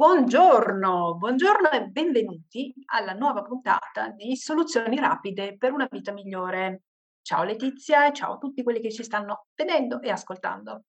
Buongiorno, 0.00 1.16
buongiorno 1.16 1.72
e 1.72 1.84
benvenuti 1.88 2.72
alla 2.86 3.12
nuova 3.12 3.42
puntata 3.42 4.08
di 4.08 4.34
Soluzioni 4.34 4.96
rapide 4.96 5.58
per 5.58 5.72
una 5.72 5.86
vita 5.90 6.10
migliore. 6.10 6.84
Ciao 7.20 7.42
Letizia 7.42 8.06
e 8.06 8.14
ciao 8.14 8.32
a 8.32 8.38
tutti 8.38 8.62
quelli 8.62 8.80
che 8.80 8.90
ci 8.90 9.04
stanno 9.04 9.48
vedendo 9.54 10.00
e 10.00 10.08
ascoltando. 10.08 10.84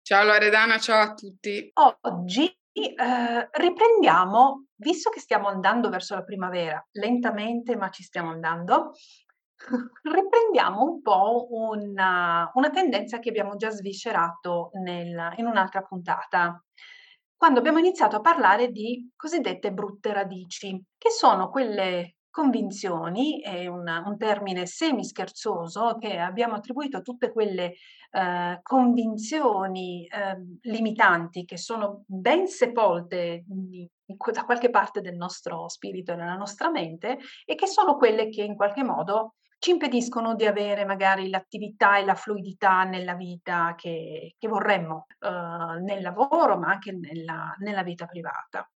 Ciao 0.00 0.22
Loredana, 0.22 0.78
ciao 0.78 1.02
a 1.02 1.12
tutti. 1.12 1.72
Oggi 2.02 2.56
eh, 2.70 3.48
riprendiamo, 3.50 4.66
visto 4.76 5.10
che 5.10 5.18
stiamo 5.18 5.48
andando 5.48 5.88
verso 5.88 6.14
la 6.14 6.22
primavera, 6.22 6.80
lentamente 6.92 7.74
ma 7.74 7.88
ci 7.88 8.04
stiamo 8.04 8.30
andando, 8.30 8.92
riprendiamo 10.02 10.84
un 10.84 11.02
po' 11.02 11.48
una, 11.50 12.48
una 12.54 12.70
tendenza 12.70 13.18
che 13.18 13.30
abbiamo 13.30 13.56
già 13.56 13.70
sviscerato 13.70 14.70
nel, 14.84 15.32
in 15.38 15.46
un'altra 15.46 15.82
puntata 15.82 16.62
quando 17.42 17.58
abbiamo 17.58 17.80
iniziato 17.80 18.14
a 18.14 18.20
parlare 18.20 18.70
di 18.70 19.10
cosiddette 19.16 19.72
brutte 19.72 20.12
radici, 20.12 20.80
che 20.96 21.10
sono 21.10 21.50
quelle 21.50 22.18
convinzioni, 22.30 23.40
è 23.40 23.66
una, 23.66 24.00
un 24.06 24.16
termine 24.16 24.64
semi-scherzoso 24.64 25.96
che 25.98 26.18
abbiamo 26.18 26.54
attribuito 26.54 26.98
a 26.98 27.00
tutte 27.00 27.32
quelle 27.32 27.74
eh, 28.12 28.60
convinzioni 28.62 30.06
eh, 30.06 30.36
limitanti 30.70 31.44
che 31.44 31.58
sono 31.58 32.04
ben 32.06 32.46
sepolte 32.46 33.44
in, 33.48 33.88
da 34.32 34.44
qualche 34.44 34.70
parte 34.70 35.00
del 35.00 35.16
nostro 35.16 35.68
spirito 35.68 36.12
e 36.12 36.14
della 36.14 36.36
nostra 36.36 36.70
mente 36.70 37.18
e 37.44 37.56
che 37.56 37.66
sono 37.66 37.96
quelle 37.96 38.28
che 38.28 38.44
in 38.44 38.54
qualche 38.54 38.84
modo 38.84 39.34
ci 39.62 39.70
impediscono 39.70 40.34
di 40.34 40.44
avere 40.44 40.84
magari 40.84 41.30
l'attività 41.30 41.96
e 41.96 42.04
la 42.04 42.16
fluidità 42.16 42.82
nella 42.82 43.14
vita 43.14 43.76
che, 43.76 44.34
che 44.36 44.48
vorremmo, 44.48 45.06
eh, 45.20 45.80
nel 45.82 46.02
lavoro, 46.02 46.58
ma 46.58 46.72
anche 46.72 46.90
nella, 46.90 47.54
nella 47.58 47.84
vita 47.84 48.06
privata. 48.06 48.68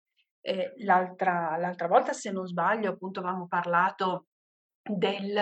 L'altra, 0.84 1.56
l'altra 1.56 1.89
volta, 1.89 2.12
se 2.12 2.31
non 2.31 2.47
sbaglio, 2.47 2.91
appunto 2.91 3.19
avevamo 3.19 3.48
parlato 3.48 4.27
del, 4.81 5.34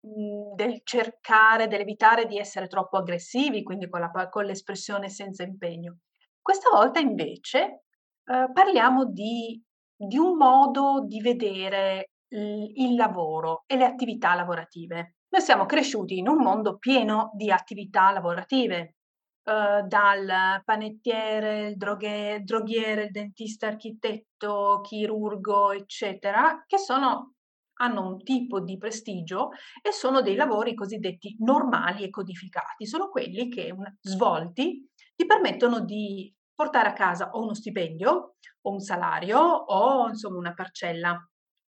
mhmm, 0.00 0.54
del 0.54 0.82
cercare, 0.84 1.66
dell'evitare 1.66 2.26
di 2.26 2.36
essere 2.36 2.66
troppo 2.66 2.98
aggressivi, 2.98 3.62
quindi 3.62 3.88
con, 3.88 4.00
la, 4.00 4.28
con 4.28 4.44
l'espressione 4.44 5.08
senza 5.08 5.44
impegno. 5.44 6.00
Questa 6.42 6.68
volta 6.70 6.98
invece 6.98 7.84
eh, 8.22 8.50
parliamo 8.52 9.06
di, 9.06 9.58
di 9.96 10.18
un 10.18 10.36
modo 10.36 11.06
di 11.06 11.22
vedere 11.22 12.10
il 12.38 12.94
lavoro 12.94 13.64
e 13.66 13.76
le 13.76 13.84
attività 13.84 14.34
lavorative. 14.34 15.16
Noi 15.28 15.42
siamo 15.42 15.66
cresciuti 15.66 16.18
in 16.18 16.28
un 16.28 16.38
mondo 16.38 16.78
pieno 16.78 17.30
di 17.34 17.50
attività 17.50 18.10
lavorative, 18.10 18.96
eh, 19.44 19.82
dal 19.86 20.62
panettiere, 20.64 21.68
il 21.68 21.76
droghe, 21.76 22.40
droghiere, 22.44 23.04
il 23.04 23.10
dentista, 23.10 23.66
architetto, 23.66 24.80
chirurgo, 24.82 25.72
eccetera, 25.72 26.64
che 26.66 26.78
sono, 26.78 27.34
hanno 27.80 28.06
un 28.06 28.22
tipo 28.22 28.60
di 28.60 28.78
prestigio 28.78 29.50
e 29.82 29.92
sono 29.92 30.22
dei 30.22 30.36
lavori 30.36 30.74
cosiddetti 30.74 31.36
normali 31.40 32.04
e 32.04 32.10
codificati. 32.10 32.86
Sono 32.86 33.08
quelli 33.08 33.48
che, 33.48 33.74
svolti, 34.00 34.88
ti 35.14 35.26
permettono 35.26 35.80
di 35.80 36.32
portare 36.54 36.88
a 36.88 36.92
casa 36.92 37.30
o 37.30 37.42
uno 37.42 37.54
stipendio 37.54 38.36
o 38.62 38.70
un 38.70 38.80
salario 38.80 39.38
o 39.40 40.08
insomma 40.08 40.38
una 40.38 40.54
parcella 40.54 41.18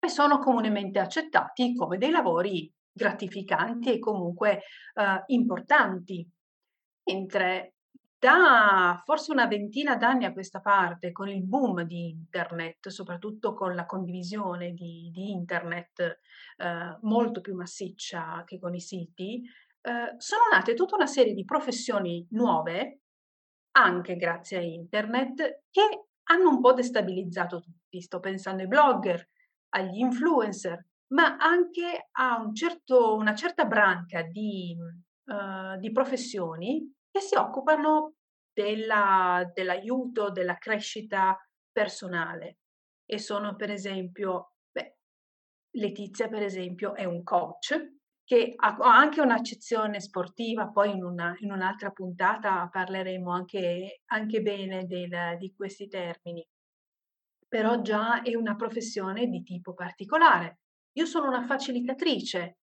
e 0.05 0.09
sono 0.09 0.39
comunemente 0.39 0.99
accettati 0.99 1.73
come 1.75 1.97
dei 1.97 2.11
lavori 2.11 2.71
gratificanti 2.91 3.91
e 3.91 3.99
comunque 3.99 4.61
eh, 4.93 5.23
importanti. 5.27 6.27
Mentre 7.07 7.75
da 8.17 9.01
forse 9.05 9.31
una 9.31 9.45
ventina 9.45 9.95
d'anni 9.97 10.25
a 10.25 10.33
questa 10.33 10.61
parte, 10.61 11.11
con 11.11 11.27
il 11.27 11.43
boom 11.43 11.83
di 11.83 12.09
internet, 12.09 12.87
soprattutto 12.89 13.53
con 13.53 13.75
la 13.75 13.85
condivisione 13.85 14.71
di, 14.71 15.09
di 15.11 15.31
internet 15.31 16.19
eh, 16.57 16.97
molto 17.01 17.41
più 17.41 17.55
massiccia 17.55 18.43
che 18.45 18.57
con 18.57 18.73
i 18.73 18.79
siti, 18.79 19.43
eh, 19.81 20.15
sono 20.17 20.41
nate 20.51 20.73
tutta 20.73 20.95
una 20.95 21.05
serie 21.05 21.33
di 21.33 21.45
professioni 21.45 22.25
nuove, 22.31 23.01
anche 23.71 24.15
grazie 24.15 24.57
a 24.57 24.61
internet, 24.61 25.63
che 25.69 26.05
hanno 26.23 26.49
un 26.49 26.61
po' 26.61 26.73
destabilizzato 26.73 27.59
tutti. 27.59 28.01
Sto 28.01 28.19
pensando 28.19 28.63
ai 28.63 28.67
blogger, 28.67 29.29
agli 29.75 29.99
influencer, 29.99 30.83
ma 31.13 31.37
anche 31.37 32.07
a 32.11 32.41
un 32.41 32.55
certo, 32.55 33.15
una 33.15 33.35
certa 33.35 33.65
branca 33.65 34.23
di, 34.23 34.75
uh, 35.25 35.77
di 35.77 35.91
professioni 35.91 36.91
che 37.11 37.19
si 37.19 37.35
occupano 37.35 38.15
della, 38.51 39.49
dell'aiuto, 39.53 40.31
della 40.31 40.57
crescita 40.57 41.37
personale. 41.71 42.59
E 43.05 43.19
sono 43.19 43.55
per 43.55 43.69
esempio, 43.69 44.53
beh, 44.71 44.97
Letizia 45.77 46.27
per 46.27 46.41
esempio 46.41 46.95
è 46.95 47.03
un 47.03 47.21
coach 47.23 47.93
che 48.23 48.53
ha 48.55 48.75
anche 48.79 49.21
un'accezione 49.21 49.99
sportiva, 49.99 50.69
poi 50.69 50.91
in, 50.91 51.03
una, 51.03 51.35
in 51.41 51.51
un'altra 51.51 51.91
puntata 51.91 52.67
parleremo 52.71 53.31
anche, 53.31 54.01
anche 54.05 54.41
bene 54.41 54.85
del, 54.87 55.37
di 55.37 55.53
questi 55.53 55.87
termini 55.87 56.43
però 57.55 57.79
già 57.81 58.21
è 58.21 58.35
una 58.35 58.57
professione 58.57 59.27
di 59.27 59.41
tipo 59.41 59.73
particolare. 59.73 60.59
Io 60.97 61.05
sono 61.05 61.29
una 61.29 61.45
facilitatrice 61.45 62.57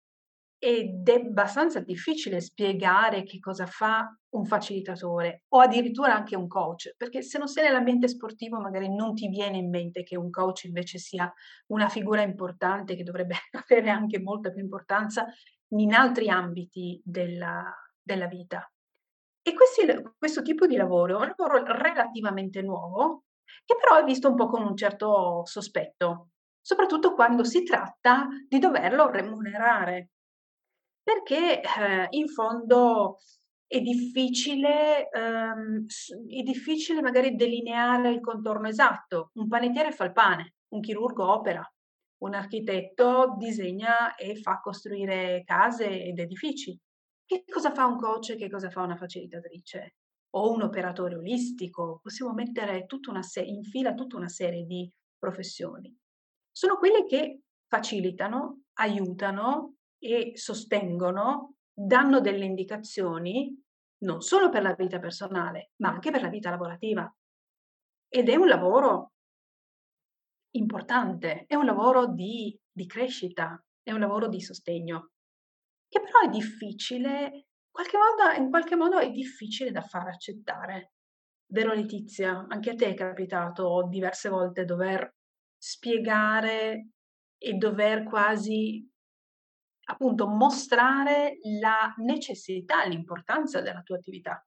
ed 0.58 1.08
è 1.08 1.14
abbastanza 1.14 1.80
difficile 1.80 2.42
spiegare 2.42 3.22
che 3.22 3.38
cosa 3.38 3.64
fa 3.64 4.14
un 4.34 4.44
facilitatore 4.44 5.44
o 5.48 5.60
addirittura 5.60 6.14
anche 6.14 6.36
un 6.36 6.46
coach, 6.46 6.92
perché 6.94 7.22
se 7.22 7.38
non 7.38 7.48
sei 7.48 7.64
nell'ambiente 7.64 8.06
sportivo 8.06 8.60
magari 8.60 8.94
non 8.94 9.14
ti 9.14 9.28
viene 9.28 9.56
in 9.56 9.70
mente 9.70 10.02
che 10.02 10.18
un 10.18 10.28
coach 10.28 10.64
invece 10.64 10.98
sia 10.98 11.32
una 11.68 11.88
figura 11.88 12.20
importante 12.20 12.94
che 12.94 13.02
dovrebbe 13.02 13.36
avere 13.66 13.88
anche 13.88 14.20
molta 14.20 14.50
più 14.50 14.60
importanza 14.60 15.24
in 15.68 15.94
altri 15.94 16.28
ambiti 16.28 17.00
della, 17.02 17.64
della 18.02 18.26
vita. 18.26 18.70
E 19.40 19.54
questi, 19.54 19.86
questo 20.18 20.42
tipo 20.42 20.66
di 20.66 20.76
lavoro 20.76 21.16
è 21.16 21.22
un 21.22 21.34
lavoro 21.34 21.64
relativamente 21.64 22.60
nuovo, 22.60 23.24
che 23.64 23.76
però 23.76 23.98
è 24.00 24.04
visto 24.04 24.28
un 24.28 24.36
po' 24.36 24.48
con 24.48 24.62
un 24.62 24.76
certo 24.76 25.42
sospetto, 25.44 26.30
soprattutto 26.60 27.14
quando 27.14 27.44
si 27.44 27.62
tratta 27.62 28.26
di 28.48 28.58
doverlo 28.58 29.10
remunerare, 29.10 30.10
perché 31.02 31.60
eh, 31.60 32.06
in 32.10 32.28
fondo 32.28 33.18
è 33.66 33.80
difficile, 33.80 35.08
ehm, 35.10 35.84
è 36.28 36.42
difficile 36.42 37.00
magari 37.00 37.34
delineare 37.34 38.10
il 38.10 38.20
contorno 38.20 38.68
esatto. 38.68 39.30
Un 39.34 39.48
panettiere 39.48 39.92
fa 39.92 40.04
il 40.04 40.12
pane, 40.12 40.54
un 40.74 40.80
chirurgo 40.80 41.32
opera, 41.32 41.66
un 42.18 42.34
architetto 42.34 43.34
disegna 43.38 44.14
e 44.14 44.36
fa 44.36 44.60
costruire 44.60 45.42
case 45.44 45.88
ed 45.88 46.18
edifici. 46.18 46.78
Che 47.24 47.44
cosa 47.50 47.72
fa 47.72 47.86
un 47.86 47.98
coach 47.98 48.30
e 48.30 48.36
che 48.36 48.50
cosa 48.50 48.70
fa 48.70 48.82
una 48.82 48.96
facilitatrice? 48.96 49.94
O 50.34 50.52
un 50.52 50.62
operatore 50.62 51.16
olistico, 51.16 52.00
possiamo 52.02 52.32
mettere 52.32 52.86
se- 53.20 53.42
in 53.42 53.62
fila 53.64 53.94
tutta 53.94 54.16
una 54.16 54.28
serie 54.28 54.64
di 54.64 54.90
professioni. 55.18 55.94
Sono 56.50 56.76
quelle 56.76 57.04
che 57.04 57.40
facilitano, 57.66 58.62
aiutano 58.74 59.76
e 59.98 60.32
sostengono, 60.34 61.54
danno 61.72 62.20
delle 62.20 62.44
indicazioni 62.44 63.58
non 64.02 64.20
solo 64.20 64.48
per 64.48 64.62
la 64.62 64.74
vita 64.74 64.98
personale, 64.98 65.70
ma 65.76 65.90
anche 65.90 66.10
per 66.10 66.22
la 66.22 66.28
vita 66.28 66.50
lavorativa. 66.50 67.10
Ed 68.08 68.28
è 68.28 68.34
un 68.34 68.48
lavoro 68.48 69.12
importante, 70.54 71.44
è 71.46 71.54
un 71.54 71.64
lavoro 71.64 72.06
di, 72.06 72.58
di 72.70 72.86
crescita, 72.86 73.62
è 73.82 73.92
un 73.92 74.00
lavoro 74.00 74.28
di 74.28 74.40
sostegno, 74.40 75.12
che 75.88 76.00
però 76.00 76.20
è 76.20 76.28
difficile 76.28 77.46
qualche 77.72 77.98
volta, 77.98 78.34
in 78.36 78.50
qualche 78.50 78.76
modo 78.76 78.98
è 78.98 79.10
difficile 79.10 79.72
da 79.72 79.82
far 79.82 80.08
accettare. 80.08 80.92
Vero 81.46 81.72
Letizia? 81.74 82.46
Anche 82.48 82.70
a 82.70 82.74
te 82.74 82.86
è 82.88 82.94
capitato 82.94 83.86
diverse 83.88 84.28
volte 84.28 84.64
dover 84.64 85.14
spiegare 85.58 86.88
e 87.38 87.52
dover 87.54 88.04
quasi 88.04 88.88
appunto 89.84 90.26
mostrare 90.28 91.38
la 91.60 91.94
necessità, 91.98 92.84
l'importanza 92.84 93.60
della 93.60 93.82
tua 93.82 93.96
attività. 93.96 94.44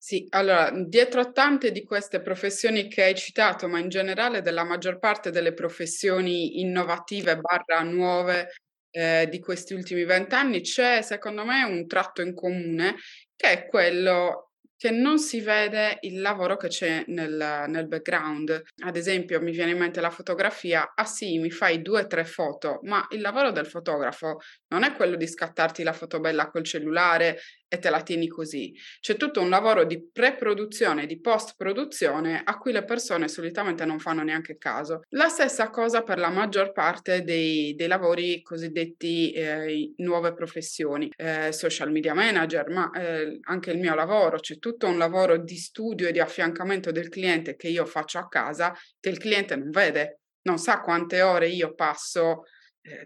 Sì, 0.00 0.26
allora, 0.30 0.70
dietro 0.86 1.20
a 1.20 1.32
tante 1.32 1.72
di 1.72 1.82
queste 1.82 2.20
professioni 2.22 2.86
che 2.88 3.02
hai 3.02 3.14
citato, 3.16 3.66
ma 3.68 3.80
in 3.80 3.88
generale 3.88 4.42
della 4.42 4.62
maggior 4.64 4.98
parte 5.00 5.30
delle 5.30 5.52
professioni 5.54 6.60
innovative 6.60 7.36
barra 7.38 7.82
nuove 7.82 8.48
eh, 8.90 9.26
di 9.30 9.38
questi 9.40 9.74
ultimi 9.74 10.04
vent'anni 10.04 10.60
c'è 10.60 11.02
secondo 11.02 11.44
me 11.44 11.62
un 11.62 11.86
tratto 11.86 12.22
in 12.22 12.34
comune 12.34 12.96
che 13.36 13.50
è 13.50 13.66
quello 13.66 14.48
che 14.78 14.92
non 14.92 15.18
si 15.18 15.40
vede 15.40 15.98
il 16.02 16.20
lavoro 16.20 16.56
che 16.56 16.68
c'è 16.68 17.02
nel, 17.08 17.64
nel, 17.66 17.88
background. 17.88 18.62
Ad 18.84 18.96
esempio, 18.96 19.40
mi 19.40 19.50
viene 19.50 19.72
in 19.72 19.78
mente 19.78 20.00
la 20.00 20.08
fotografia, 20.08 20.92
ah 20.94 21.04
sì, 21.04 21.38
mi 21.38 21.50
fai 21.50 21.82
due 21.82 22.02
o 22.02 22.06
tre 22.06 22.24
foto, 22.24 22.78
ma 22.84 23.04
il 23.10 23.20
lavoro 23.20 23.50
del 23.50 23.66
fotografo 23.66 24.38
non 24.68 24.84
è 24.84 24.92
quello 24.92 25.16
di 25.16 25.26
scattarti 25.26 25.82
la 25.82 25.92
foto 25.92 26.20
bella 26.20 26.48
col 26.48 26.62
cellulare 26.62 27.40
e 27.68 27.78
te 27.78 27.90
la 27.90 28.02
tieni 28.02 28.26
così. 28.26 28.74
C'è 29.00 29.16
tutto 29.16 29.40
un 29.40 29.50
lavoro 29.50 29.84
di 29.84 30.08
pre-produzione, 30.10 31.06
di 31.06 31.20
post-produzione 31.20 32.42
a 32.42 32.56
cui 32.56 32.72
le 32.72 32.84
persone 32.84 33.28
solitamente 33.28 33.84
non 33.84 33.98
fanno 33.98 34.22
neanche 34.22 34.56
caso. 34.56 35.02
La 35.10 35.28
stessa 35.28 35.68
cosa 35.70 36.02
per 36.02 36.18
la 36.18 36.30
maggior 36.30 36.72
parte 36.72 37.22
dei, 37.22 37.74
dei 37.74 37.86
lavori 37.86 38.42
cosiddetti 38.42 39.32
eh, 39.32 39.92
nuove 39.98 40.32
professioni, 40.32 41.10
eh, 41.16 41.52
social 41.52 41.90
media 41.90 42.14
manager, 42.14 42.68
ma 42.70 42.90
eh, 42.90 43.38
anche 43.42 43.70
il 43.70 43.78
mio 43.78 43.94
lavoro, 43.94 44.38
c'è 44.38 44.58
tutto 44.58 44.86
un 44.86 44.98
lavoro 44.98 45.36
di 45.36 45.56
studio 45.56 46.08
e 46.08 46.12
di 46.12 46.20
affiancamento 46.20 46.90
del 46.90 47.08
cliente 47.08 47.56
che 47.56 47.68
io 47.68 47.84
faccio 47.84 48.18
a 48.18 48.28
casa 48.28 48.74
che 48.98 49.10
il 49.10 49.18
cliente 49.18 49.56
non 49.56 49.70
vede, 49.70 50.20
non 50.42 50.58
sa 50.58 50.80
quante 50.80 51.20
ore 51.22 51.48
io 51.48 51.74
passo 51.74 52.44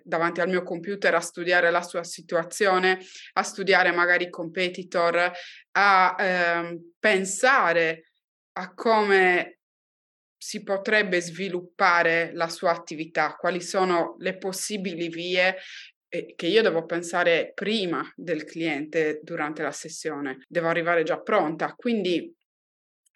davanti 0.05 0.41
al 0.41 0.49
mio 0.49 0.63
computer 0.63 1.15
a 1.15 1.21
studiare 1.21 1.71
la 1.71 1.83
sua 1.83 2.05
situazione, 2.05 2.99
a 3.35 3.43
studiare 3.43 3.93
magari 3.93 4.25
i 4.25 4.31
competitor, 4.31 5.33
a 5.73 6.17
eh, 6.19 6.81
pensare 6.99 8.13
a 8.53 8.75
come 8.75 9.59
si 10.37 10.63
potrebbe 10.65 11.21
sviluppare 11.21 12.33
la 12.35 12.49
sua 12.49 12.73
attività, 12.73 13.37
quali 13.37 13.61
sono 13.61 14.17
le 14.19 14.37
possibili 14.37 15.09
vie 15.09 15.57
eh, 16.09 16.35
che 16.35 16.47
io 16.47 16.63
devo 16.63 16.85
pensare 16.85 17.53
prima 17.55 18.03
del 18.17 18.45
cliente 18.45 19.21
durante 19.23 19.63
la 19.63 19.71
sessione, 19.71 20.45
devo 20.49 20.69
arrivare 20.69 21.05
già 21.05 21.21
pronta. 21.21 21.75
Quindi 21.75 22.35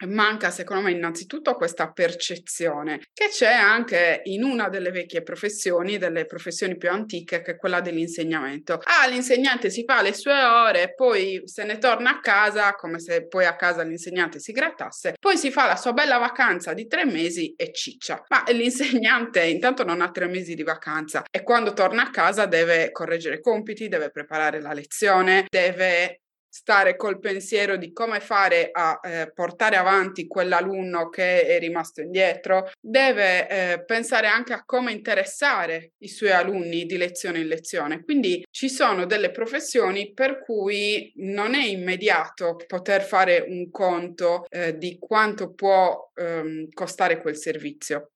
manca 0.05 0.51
secondo 0.51 0.83
me 0.83 0.91
innanzitutto 0.91 1.55
questa 1.55 1.91
percezione 1.91 3.01
che 3.13 3.29
c'è 3.29 3.51
anche 3.51 4.21
in 4.25 4.43
una 4.43 4.69
delle 4.69 4.91
vecchie 4.91 5.23
professioni, 5.23 5.97
delle 5.97 6.25
professioni 6.25 6.77
più 6.77 6.89
antiche, 6.89 7.41
che 7.41 7.51
è 7.51 7.57
quella 7.57 7.81
dell'insegnamento. 7.81 8.79
Ah, 8.83 9.07
l'insegnante 9.07 9.69
si 9.69 9.83
fa 9.85 10.01
le 10.01 10.13
sue 10.13 10.43
ore, 10.43 10.93
poi 10.93 11.41
se 11.45 11.63
ne 11.63 11.77
torna 11.77 12.11
a 12.11 12.19
casa, 12.19 12.73
come 12.75 12.99
se 12.99 13.27
poi 13.27 13.45
a 13.45 13.55
casa 13.55 13.83
l'insegnante 13.83 14.39
si 14.39 14.51
grattasse, 14.51 15.15
poi 15.19 15.37
si 15.37 15.51
fa 15.51 15.65
la 15.65 15.75
sua 15.75 15.93
bella 15.93 16.17
vacanza 16.17 16.73
di 16.73 16.87
tre 16.87 17.05
mesi 17.05 17.53
e 17.55 17.71
ciccia. 17.71 18.23
Ma 18.27 18.43
l'insegnante 18.51 19.43
intanto 19.43 19.83
non 19.83 20.01
ha 20.01 20.11
tre 20.11 20.27
mesi 20.27 20.53
di 20.53 20.63
vacanza 20.63 21.23
e 21.29 21.43
quando 21.43 21.73
torna 21.73 22.03
a 22.03 22.09
casa 22.09 22.45
deve 22.45 22.91
correggere 22.91 23.39
compiti, 23.39 23.87
deve 23.87 24.11
preparare 24.11 24.61
la 24.61 24.73
lezione, 24.73 25.45
deve 25.49 26.21
stare 26.57 26.95
col 26.95 27.19
pensiero 27.19 27.77
di 27.77 27.93
come 27.93 28.19
fare 28.19 28.69
a 28.71 28.99
eh, 29.03 29.31
portare 29.31 29.75
avanti 29.75 30.25
quell'alunno 30.25 31.07
che 31.09 31.45
è 31.45 31.59
rimasto 31.59 32.01
indietro, 32.01 32.71
deve 32.81 33.47
eh, 33.47 33.85
pensare 33.85 34.25
anche 34.25 34.53
a 34.53 34.63
come 34.65 34.91
interessare 34.91 35.91
i 35.99 36.07
suoi 36.07 36.31
alunni 36.31 36.87
di 36.87 36.97
lezione 36.97 37.39
in 37.39 37.47
lezione. 37.47 38.03
Quindi 38.03 38.43
ci 38.49 38.69
sono 38.69 39.05
delle 39.05 39.29
professioni 39.29 40.13
per 40.13 40.39
cui 40.39 41.11
non 41.17 41.53
è 41.53 41.63
immediato 41.63 42.55
poter 42.65 43.03
fare 43.03 43.45
un 43.47 43.69
conto 43.69 44.45
eh, 44.49 44.77
di 44.79 44.97
quanto 44.97 45.53
può 45.53 46.11
ehm, 46.15 46.69
costare 46.73 47.21
quel 47.21 47.37
servizio 47.37 48.13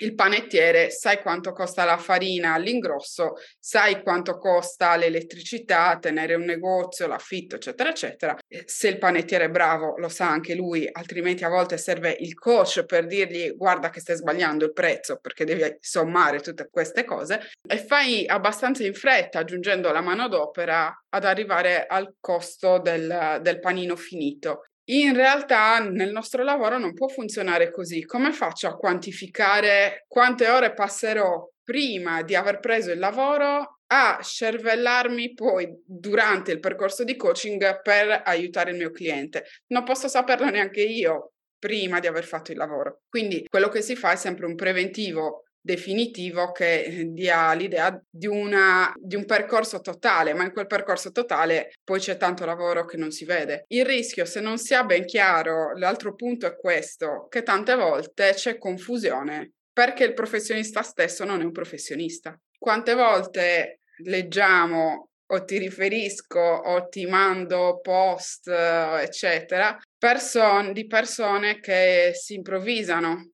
il 0.00 0.14
panettiere 0.14 0.90
sai 0.90 1.20
quanto 1.20 1.52
costa 1.52 1.84
la 1.84 1.98
farina 1.98 2.54
all'ingrosso, 2.54 3.34
sai 3.58 4.02
quanto 4.02 4.38
costa 4.38 4.96
l'elettricità, 4.96 5.98
tenere 6.00 6.34
un 6.34 6.44
negozio, 6.44 7.06
l'affitto, 7.06 7.56
eccetera, 7.56 7.90
eccetera. 7.90 8.36
Se 8.64 8.88
il 8.88 8.98
panettiere 8.98 9.44
è 9.44 9.50
bravo, 9.50 9.96
lo 9.98 10.08
sa 10.08 10.28
anche 10.28 10.54
lui, 10.54 10.88
altrimenti 10.90 11.44
a 11.44 11.48
volte 11.48 11.78
serve 11.78 12.16
il 12.18 12.34
coach 12.34 12.84
per 12.84 13.06
dirgli 13.06 13.54
guarda 13.56 13.90
che 13.90 14.00
stai 14.00 14.16
sbagliando 14.16 14.64
il 14.64 14.72
prezzo 14.72 15.18
perché 15.20 15.44
devi 15.44 15.76
sommare 15.80 16.40
tutte 16.40 16.68
queste 16.70 17.04
cose 17.04 17.50
e 17.66 17.78
fai 17.78 18.26
abbastanza 18.26 18.84
in 18.84 18.94
fretta 18.94 19.40
aggiungendo 19.40 19.90
la 19.92 20.00
manodopera 20.00 21.04
ad 21.08 21.24
arrivare 21.24 21.86
al 21.86 22.14
costo 22.20 22.78
del, 22.78 23.38
del 23.42 23.60
panino 23.60 23.96
finito. 23.96 24.64
In 24.90 25.14
realtà 25.14 25.78
nel 25.78 26.10
nostro 26.10 26.42
lavoro 26.42 26.76
non 26.76 26.94
può 26.94 27.06
funzionare 27.06 27.70
così. 27.70 28.04
Come 28.04 28.32
faccio 28.32 28.66
a 28.66 28.76
quantificare 28.76 30.04
quante 30.08 30.48
ore 30.48 30.74
passerò 30.74 31.48
prima 31.62 32.22
di 32.22 32.34
aver 32.34 32.58
preso 32.58 32.90
il 32.90 32.98
lavoro 32.98 33.78
a 33.86 34.18
scervellarmi 34.20 35.34
poi 35.34 35.68
durante 35.86 36.50
il 36.50 36.58
percorso 36.58 37.04
di 37.04 37.14
coaching 37.14 37.82
per 37.82 38.22
aiutare 38.24 38.72
il 38.72 38.78
mio 38.78 38.90
cliente? 38.90 39.44
Non 39.68 39.84
posso 39.84 40.08
saperlo 40.08 40.50
neanche 40.50 40.82
io 40.82 41.34
prima 41.56 42.00
di 42.00 42.08
aver 42.08 42.24
fatto 42.24 42.50
il 42.50 42.56
lavoro. 42.56 43.02
Quindi 43.08 43.46
quello 43.48 43.68
che 43.68 43.82
si 43.82 43.94
fa 43.94 44.10
è 44.10 44.16
sempre 44.16 44.46
un 44.46 44.56
preventivo 44.56 45.44
definitivo 45.60 46.52
che 46.52 47.08
dia 47.10 47.52
l'idea 47.52 48.00
di, 48.08 48.26
una, 48.26 48.92
di 48.96 49.16
un 49.16 49.24
percorso 49.24 49.80
totale, 49.80 50.34
ma 50.34 50.44
in 50.44 50.52
quel 50.52 50.66
percorso 50.66 51.10
totale 51.10 51.72
poi 51.84 52.00
c'è 52.00 52.16
tanto 52.16 52.44
lavoro 52.44 52.84
che 52.84 52.96
non 52.96 53.10
si 53.10 53.24
vede. 53.24 53.64
Il 53.68 53.84
rischio, 53.84 54.24
se 54.24 54.40
non 54.40 54.58
si 54.58 54.74
ha 54.74 54.84
ben 54.84 55.04
chiaro, 55.04 55.76
l'altro 55.76 56.14
punto 56.14 56.46
è 56.46 56.56
questo, 56.56 57.26
che 57.28 57.42
tante 57.42 57.74
volte 57.74 58.32
c'è 58.34 58.58
confusione 58.58 59.52
perché 59.72 60.04
il 60.04 60.14
professionista 60.14 60.82
stesso 60.82 61.24
non 61.24 61.40
è 61.40 61.44
un 61.44 61.52
professionista. 61.52 62.38
Quante 62.58 62.94
volte 62.94 63.80
leggiamo 64.04 65.10
o 65.32 65.44
ti 65.44 65.58
riferisco 65.58 66.40
o 66.40 66.88
ti 66.88 67.06
mando 67.06 67.80
post, 67.80 68.48
eccetera, 68.48 69.78
person- 69.96 70.72
di 70.72 70.86
persone 70.86 71.60
che 71.60 72.10
si 72.14 72.34
improvvisano 72.34 73.30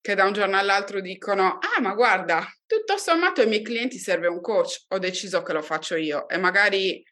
che 0.00 0.14
da 0.14 0.24
un 0.24 0.32
giorno 0.32 0.58
all'altro 0.58 1.00
dicono, 1.00 1.58
ah 1.58 1.80
ma 1.80 1.94
guarda, 1.94 2.46
tutto 2.66 2.96
sommato 2.96 3.40
ai 3.40 3.48
miei 3.48 3.62
clienti 3.62 3.98
serve 3.98 4.28
un 4.28 4.40
coach, 4.40 4.84
ho 4.88 4.98
deciso 4.98 5.42
che 5.42 5.52
lo 5.52 5.62
faccio 5.62 5.96
io 5.96 6.28
e 6.28 6.38
magari 6.38 7.02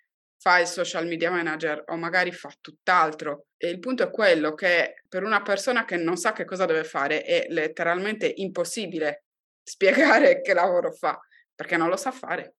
fa 0.40 0.58
il 0.58 0.66
social 0.66 1.06
media 1.06 1.30
manager 1.30 1.82
o 1.86 1.96
magari 1.96 2.32
fa 2.32 2.50
tutt'altro. 2.60 3.46
E 3.56 3.68
il 3.68 3.80
punto 3.80 4.04
è 4.04 4.10
quello 4.10 4.54
che 4.54 5.02
per 5.08 5.24
una 5.24 5.42
persona 5.42 5.84
che 5.84 5.96
non 5.96 6.16
sa 6.16 6.32
che 6.32 6.44
cosa 6.44 6.64
deve 6.64 6.84
fare 6.84 7.22
è 7.22 7.46
letteralmente 7.48 8.32
impossibile 8.36 9.24
spiegare 9.62 10.40
che 10.42 10.54
lavoro 10.54 10.92
fa, 10.92 11.18
perché 11.54 11.76
non 11.76 11.88
lo 11.88 11.96
sa 11.96 12.12
fare. 12.12 12.54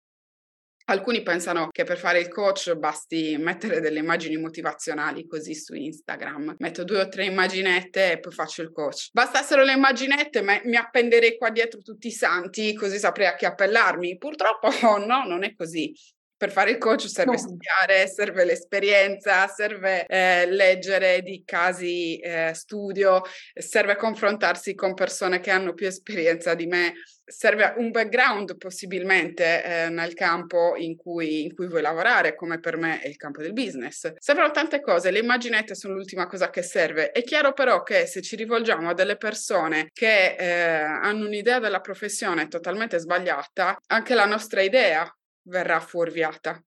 Alcuni 0.89 1.21
pensano 1.21 1.67
che 1.71 1.83
per 1.83 1.99
fare 1.99 2.19
il 2.19 2.29
coach 2.29 2.73
basti 2.73 3.37
mettere 3.37 3.79
delle 3.79 3.99
immagini 3.99 4.37
motivazionali 4.37 5.27
così 5.27 5.53
su 5.53 5.75
Instagram. 5.75 6.55
Metto 6.57 6.83
due 6.83 7.01
o 7.01 7.07
tre 7.07 7.25
immaginette 7.25 8.13
e 8.13 8.19
poi 8.19 8.31
faccio 8.31 8.63
il 8.63 8.71
coach. 8.71 9.09
Bastassero 9.11 9.63
le 9.63 9.73
immaginette, 9.73 10.41
ma 10.41 10.59
mi 10.63 10.77
appenderei 10.77 11.37
qua 11.37 11.51
dietro 11.51 11.81
tutti 11.81 12.07
i 12.07 12.11
santi, 12.11 12.73
così 12.73 12.97
saprei 12.97 13.27
a 13.27 13.35
chi 13.35 13.45
appellarmi. 13.45 14.17
Purtroppo 14.17 14.69
no, 15.05 15.25
non 15.25 15.43
è 15.43 15.53
così 15.53 15.93
per 16.39 16.51
fare 16.51 16.71
il 16.71 16.77
coach 16.77 17.09
serve 17.09 17.33
no. 17.33 17.37
studiare, 17.37 18.07
serve 18.07 18.45
l'esperienza, 18.45 19.45
serve 19.47 20.05
eh, 20.05 20.49
leggere 20.49 21.21
di 21.21 21.43
casi 21.43 22.17
eh, 22.17 22.53
studio, 22.53 23.21
serve 23.53 23.97
confrontarsi 23.97 24.73
con 24.73 24.93
persone 24.93 25.41
che 25.41 25.51
hanno 25.51 25.73
più 25.73 25.85
esperienza 25.85 26.53
di 26.53 26.65
me, 26.65 26.93
serve 27.25 27.73
un 27.75 27.91
background 27.91 28.57
possibilmente 28.57 29.63
eh, 29.63 29.89
nel 29.89 30.13
campo 30.13 30.77
in 30.77 30.95
cui, 30.95 31.43
in 31.43 31.53
cui, 31.53 31.67
vuoi 31.67 31.81
lavorare, 31.81 32.35
come 32.35 32.61
per 32.61 32.77
me 32.77 33.01
è 33.01 33.09
il 33.09 33.17
campo 33.17 33.41
del 33.41 33.51
business. 33.51 34.13
Servono 34.17 34.51
tante 34.51 34.79
cose, 34.79 35.11
le 35.11 35.19
immaginette 35.19 35.75
sono 35.75 35.93
l'ultima 35.93 36.25
cosa 36.25 36.49
che 36.49 36.61
serve. 36.61 37.11
È 37.11 37.21
chiaro 37.21 37.51
però 37.51 37.83
che 37.83 38.05
se 38.05 38.21
ci 38.21 38.37
rivolgiamo 38.37 38.87
a 38.87 38.93
delle 38.93 39.17
persone 39.17 39.89
che 39.91 40.35
eh, 40.35 40.47
hanno 40.53 41.25
un'idea 41.25 41.59
della 41.59 41.81
professione 41.81 42.47
totalmente 42.47 42.97
sbagliata, 42.97 43.77
anche 43.87 44.15
la 44.15 44.25
nostra 44.25 44.61
idea 44.61 45.05
verrà 45.43 45.79
fuorviata. 45.79 46.61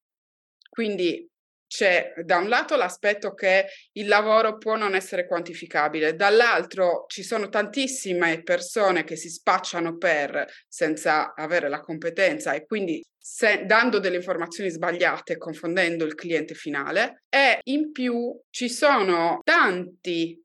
Quindi 0.69 1.29
c'è 1.73 2.12
da 2.23 2.37
un 2.37 2.50
lato 2.50 2.76
l'aspetto 2.76 3.33
che 3.33 3.67
il 3.93 4.07
lavoro 4.07 4.59
può 4.59 4.76
non 4.76 4.95
essere 4.95 5.26
quantificabile, 5.26 6.14
dall'altro 6.14 7.05
ci 7.07 7.23
sono 7.23 7.49
tantissime 7.49 8.43
persone 8.43 9.05
che 9.05 9.17
si 9.17 9.31
spacciano 9.31 9.97
per 9.97 10.47
senza 10.69 11.33
avere 11.35 11.71
la 11.71 11.81
competenza 11.81 12.52
e 12.52 12.67
quindi 12.67 13.02
se, 13.19 13.64
dando 13.64 13.99
delle 14.00 14.17
informazioni 14.17 14.69
sbagliate, 14.69 15.38
confondendo 15.38 16.05
il 16.05 16.14
cliente 16.14 16.52
finale 16.52 17.23
e 17.31 17.61
in 17.64 17.91
più 17.91 18.38
ci 18.50 18.69
sono 18.69 19.41
tanti 19.43 20.38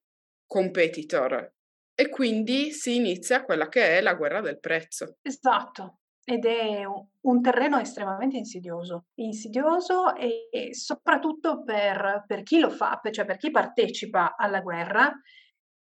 competitor 0.46 1.52
e 1.94 2.08
quindi 2.10 2.72
si 2.72 2.96
inizia 2.96 3.44
quella 3.44 3.68
che 3.68 3.98
è 3.98 4.02
la 4.02 4.14
guerra 4.14 4.40
del 4.40 4.60
prezzo. 4.60 5.18
Esatto, 5.24 5.98
ed 6.30 6.44
è 6.44 6.84
un 7.22 7.42
terreno 7.42 7.80
estremamente 7.80 8.36
insidioso, 8.36 9.06
insidioso 9.14 10.14
e, 10.14 10.50
e 10.52 10.76
soprattutto 10.76 11.64
per, 11.64 12.26
per, 12.28 12.44
chi 12.44 12.60
lo 12.60 12.70
fa, 12.70 13.00
cioè 13.12 13.24
per 13.24 13.38
chi 13.38 13.50
partecipa 13.50 14.36
alla 14.36 14.60
guerra, 14.60 15.10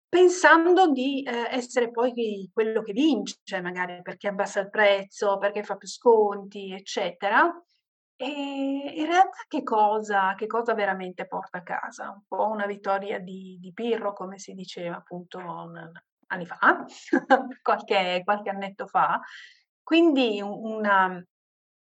pensando 0.08 0.92
di 0.92 1.24
eh, 1.24 1.48
essere 1.50 1.90
poi 1.90 2.48
quello 2.54 2.84
che 2.84 2.94
vince, 2.94 3.40
magari 3.60 4.04
perché 4.04 4.28
abbassa 4.28 4.60
il 4.60 4.70
prezzo, 4.70 5.40
perché 5.40 5.64
fa 5.64 5.78
più 5.78 5.88
sconti, 5.88 6.74
eccetera. 6.74 7.52
E 8.16 8.28
in 8.98 9.06
realtà 9.08 9.46
che 9.48 9.64
cosa, 9.64 10.36
che 10.36 10.46
cosa 10.46 10.76
veramente 10.76 11.26
porta 11.26 11.58
a 11.58 11.64
casa? 11.64 12.12
Un 12.12 12.22
po' 12.28 12.50
una 12.50 12.68
vittoria 12.68 13.18
di, 13.18 13.58
di 13.60 13.74
Pirro, 13.74 14.14
come 14.14 14.38
si 14.38 14.54
diceva 14.54 14.98
appunto 14.98 15.40
anni 16.28 16.46
fa, 16.46 16.86
qualche, 17.64 18.22
qualche 18.24 18.50
annetto 18.50 18.86
fa, 18.86 19.20
quindi 19.90 20.40
una, 20.40 21.20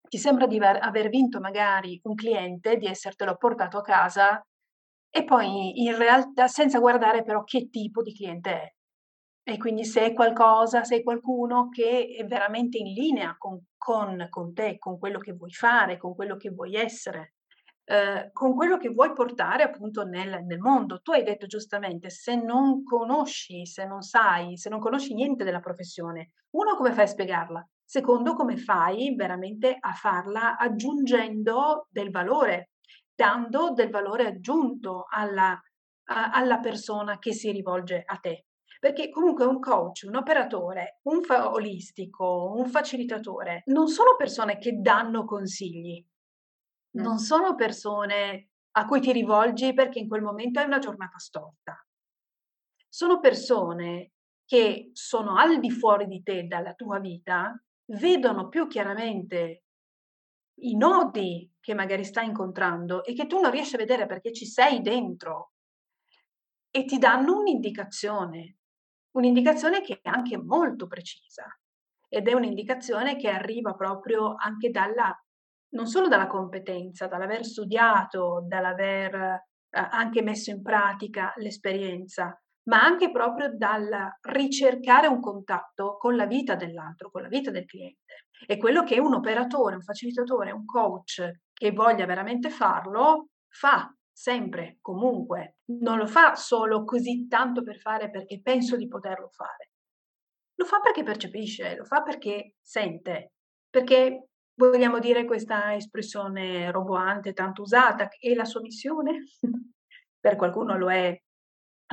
ti 0.07 0.19
sembra 0.19 0.45
di 0.45 0.59
aver 0.59 1.09
vinto 1.09 1.39
magari 1.39 1.99
un 2.03 2.13
cliente, 2.13 2.77
di 2.77 2.85
essertelo 2.85 3.35
portato 3.35 3.79
a 3.79 3.81
casa 3.81 4.45
e 5.09 5.23
poi 5.23 5.81
in 5.81 5.97
realtà 5.97 6.47
senza 6.47 6.77
guardare 6.77 7.23
però 7.23 7.43
che 7.43 7.67
tipo 7.71 8.03
di 8.03 8.13
cliente 8.13 8.51
è. 8.51 8.73
E 9.47 9.57
quindi 9.57 9.85
se 9.85 10.05
è 10.05 10.13
qualcosa, 10.13 10.83
se 10.83 10.97
è 10.97 11.03
qualcuno 11.03 11.69
che 11.69 12.15
è 12.15 12.23
veramente 12.25 12.77
in 12.77 12.93
linea 12.93 13.33
con, 13.39 13.59
con, 13.75 14.27
con 14.29 14.53
te, 14.53 14.77
con 14.77 14.99
quello 14.99 15.17
che 15.17 15.33
vuoi 15.33 15.51
fare, 15.51 15.97
con 15.97 16.13
quello 16.13 16.35
che 16.37 16.51
vuoi 16.51 16.75
essere, 16.75 17.33
eh, 17.85 18.29
con 18.33 18.53
quello 18.53 18.77
che 18.77 18.89
vuoi 18.89 19.13
portare 19.13 19.63
appunto 19.63 20.03
nel, 20.03 20.43
nel, 20.43 20.59
mondo. 20.59 21.01
Tu 21.01 21.11
hai 21.11 21.23
detto 21.23 21.47
giustamente, 21.47 22.11
se 22.11 22.35
non 22.35 22.83
conosci, 22.83 23.65
se 23.65 23.83
non 23.87 24.01
sai, 24.03 24.57
se 24.57 24.69
non 24.69 24.79
conosci 24.79 25.15
niente 25.15 25.43
della 25.43 25.59
professione, 25.59 26.33
uno 26.51 26.75
come 26.75 26.91
fai 26.91 27.05
a 27.05 27.07
spiegarla? 27.07 27.67
Secondo 27.85 28.33
come 28.33 28.57
fai 28.57 29.13
veramente 29.15 29.77
a 29.79 29.93
farla 29.93 30.57
aggiungendo 30.57 31.87
del 31.89 32.09
valore, 32.09 32.71
dando 33.13 33.71
del 33.71 33.89
valore 33.89 34.25
aggiunto 34.25 35.05
alla, 35.07 35.59
a, 36.05 36.31
alla 36.31 36.59
persona 36.59 37.19
che 37.19 37.31
si 37.31 37.51
rivolge 37.51 38.03
a 38.03 38.17
te. 38.17 38.47
Perché 38.79 39.09
comunque 39.09 39.45
un 39.45 39.59
coach, 39.59 40.03
un 40.05 40.15
operatore, 40.15 40.99
un 41.03 41.21
fa- 41.21 41.51
olistico, 41.51 42.53
un 42.55 42.67
facilitatore, 42.67 43.63
non 43.67 43.87
sono 43.87 44.15
persone 44.17 44.57
che 44.57 44.79
danno 44.79 45.23
consigli, 45.23 46.03
non 46.95 47.19
sono 47.19 47.55
persone 47.55 48.49
a 48.77 48.85
cui 48.85 48.99
ti 48.99 49.11
rivolgi 49.11 49.73
perché 49.73 49.99
in 49.99 50.07
quel 50.07 50.21
momento 50.21 50.59
hai 50.59 50.65
una 50.65 50.79
giornata 50.79 51.17
storta. 51.17 51.85
Sono 52.89 53.19
persone 53.19 54.11
che 54.45 54.89
sono 54.93 55.37
al 55.37 55.59
di 55.59 55.71
fuori 55.71 56.07
di 56.07 56.21
te, 56.21 56.45
dalla 56.45 56.73
tua 56.73 56.99
vita, 56.99 57.57
vedono 57.87 58.47
più 58.49 58.67
chiaramente 58.67 59.63
i 60.59 60.75
nodi 60.75 61.51
che 61.59 61.73
magari 61.73 62.03
stai 62.03 62.27
incontrando 62.27 63.03
e 63.03 63.13
che 63.13 63.27
tu 63.27 63.39
non 63.39 63.51
riesci 63.51 63.75
a 63.75 63.79
vedere 63.79 64.05
perché 64.05 64.31
ci 64.31 64.45
sei 64.45 64.81
dentro 64.81 65.51
e 66.69 66.85
ti 66.85 66.97
danno 66.97 67.37
un'indicazione, 67.37 68.57
un'indicazione 69.11 69.81
che 69.81 69.99
è 70.01 70.09
anche 70.09 70.37
molto 70.37 70.87
precisa 70.87 71.45
ed 72.07 72.27
è 72.27 72.33
un'indicazione 72.33 73.15
che 73.15 73.29
arriva 73.29 73.73
proprio 73.73 74.35
anche 74.37 74.69
dalla, 74.69 75.13
non 75.69 75.87
solo 75.87 76.07
dalla 76.07 76.27
competenza, 76.27 77.07
dall'aver 77.07 77.45
studiato, 77.45 78.43
dall'aver 78.47 79.13
eh, 79.13 79.39
anche 79.69 80.21
messo 80.21 80.51
in 80.51 80.61
pratica 80.61 81.33
l'esperienza, 81.37 82.39
ma 82.67 82.81
anche 82.81 83.11
proprio 83.11 83.55
dal 83.55 84.17
ricercare 84.21 85.07
un 85.07 85.19
contatto 85.19 85.97
con 85.97 86.15
la 86.15 86.25
vita 86.25 86.55
dell'altro, 86.55 87.11
con 87.11 87.21
la 87.21 87.27
vita 87.27 87.51
del 87.51 87.65
cliente. 87.65 88.25
E 88.45 88.57
quello 88.57 88.83
che 88.83 88.99
un 88.99 89.13
operatore, 89.13 89.75
un 89.75 89.81
facilitatore, 89.81 90.51
un 90.51 90.65
coach 90.65 91.31
che 91.53 91.71
voglia 91.71 92.05
veramente 92.05 92.49
farlo, 92.49 93.29
fa 93.47 93.93
sempre, 94.11 94.77
comunque. 94.81 95.57
Non 95.81 95.97
lo 95.97 96.07
fa 96.07 96.35
solo 96.35 96.83
così 96.83 97.27
tanto 97.27 97.63
per 97.63 97.77
fare 97.77 98.09
perché 98.09 98.41
penso 98.41 98.75
di 98.75 98.87
poterlo 98.87 99.29
fare. 99.29 99.69
Lo 100.55 100.65
fa 100.65 100.79
perché 100.79 101.03
percepisce, 101.03 101.75
lo 101.75 101.83
fa 101.83 102.01
perché 102.01 102.55
sente, 102.61 103.33
perché 103.69 104.27
vogliamo 104.57 104.99
dire 104.99 105.25
questa 105.25 105.75
espressione 105.75 106.71
roboante 106.71 107.33
tanto 107.33 107.61
usata, 107.61 108.07
è 108.07 108.33
la 108.33 108.45
sua 108.45 108.61
missione? 108.61 109.25
per 110.17 110.37
qualcuno 110.37 110.77
lo 110.77 110.89
è, 110.89 111.21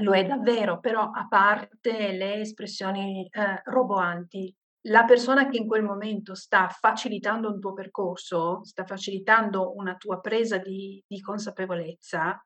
lo 0.01 0.15
è 0.15 0.25
davvero, 0.25 0.81
però 0.81 1.11
a 1.11 1.27
parte 1.29 2.13
le 2.13 2.41
espressioni 2.41 3.29
eh, 3.31 3.61
roboanti, 3.65 4.55
la 4.87 5.05
persona 5.05 5.49
che 5.49 5.59
in 5.59 5.67
quel 5.67 5.83
momento 5.83 6.35
sta 6.35 6.69
facilitando 6.69 7.49
un 7.49 7.61
tuo 7.61 7.73
percorso, 7.73 8.65
sta 8.65 8.85
facilitando 8.85 9.77
una 9.77 9.95
tua 9.97 10.21
presa 10.21 10.59
di, 10.59 11.03
di 11.07 11.21
consapevolezza, 11.21 12.45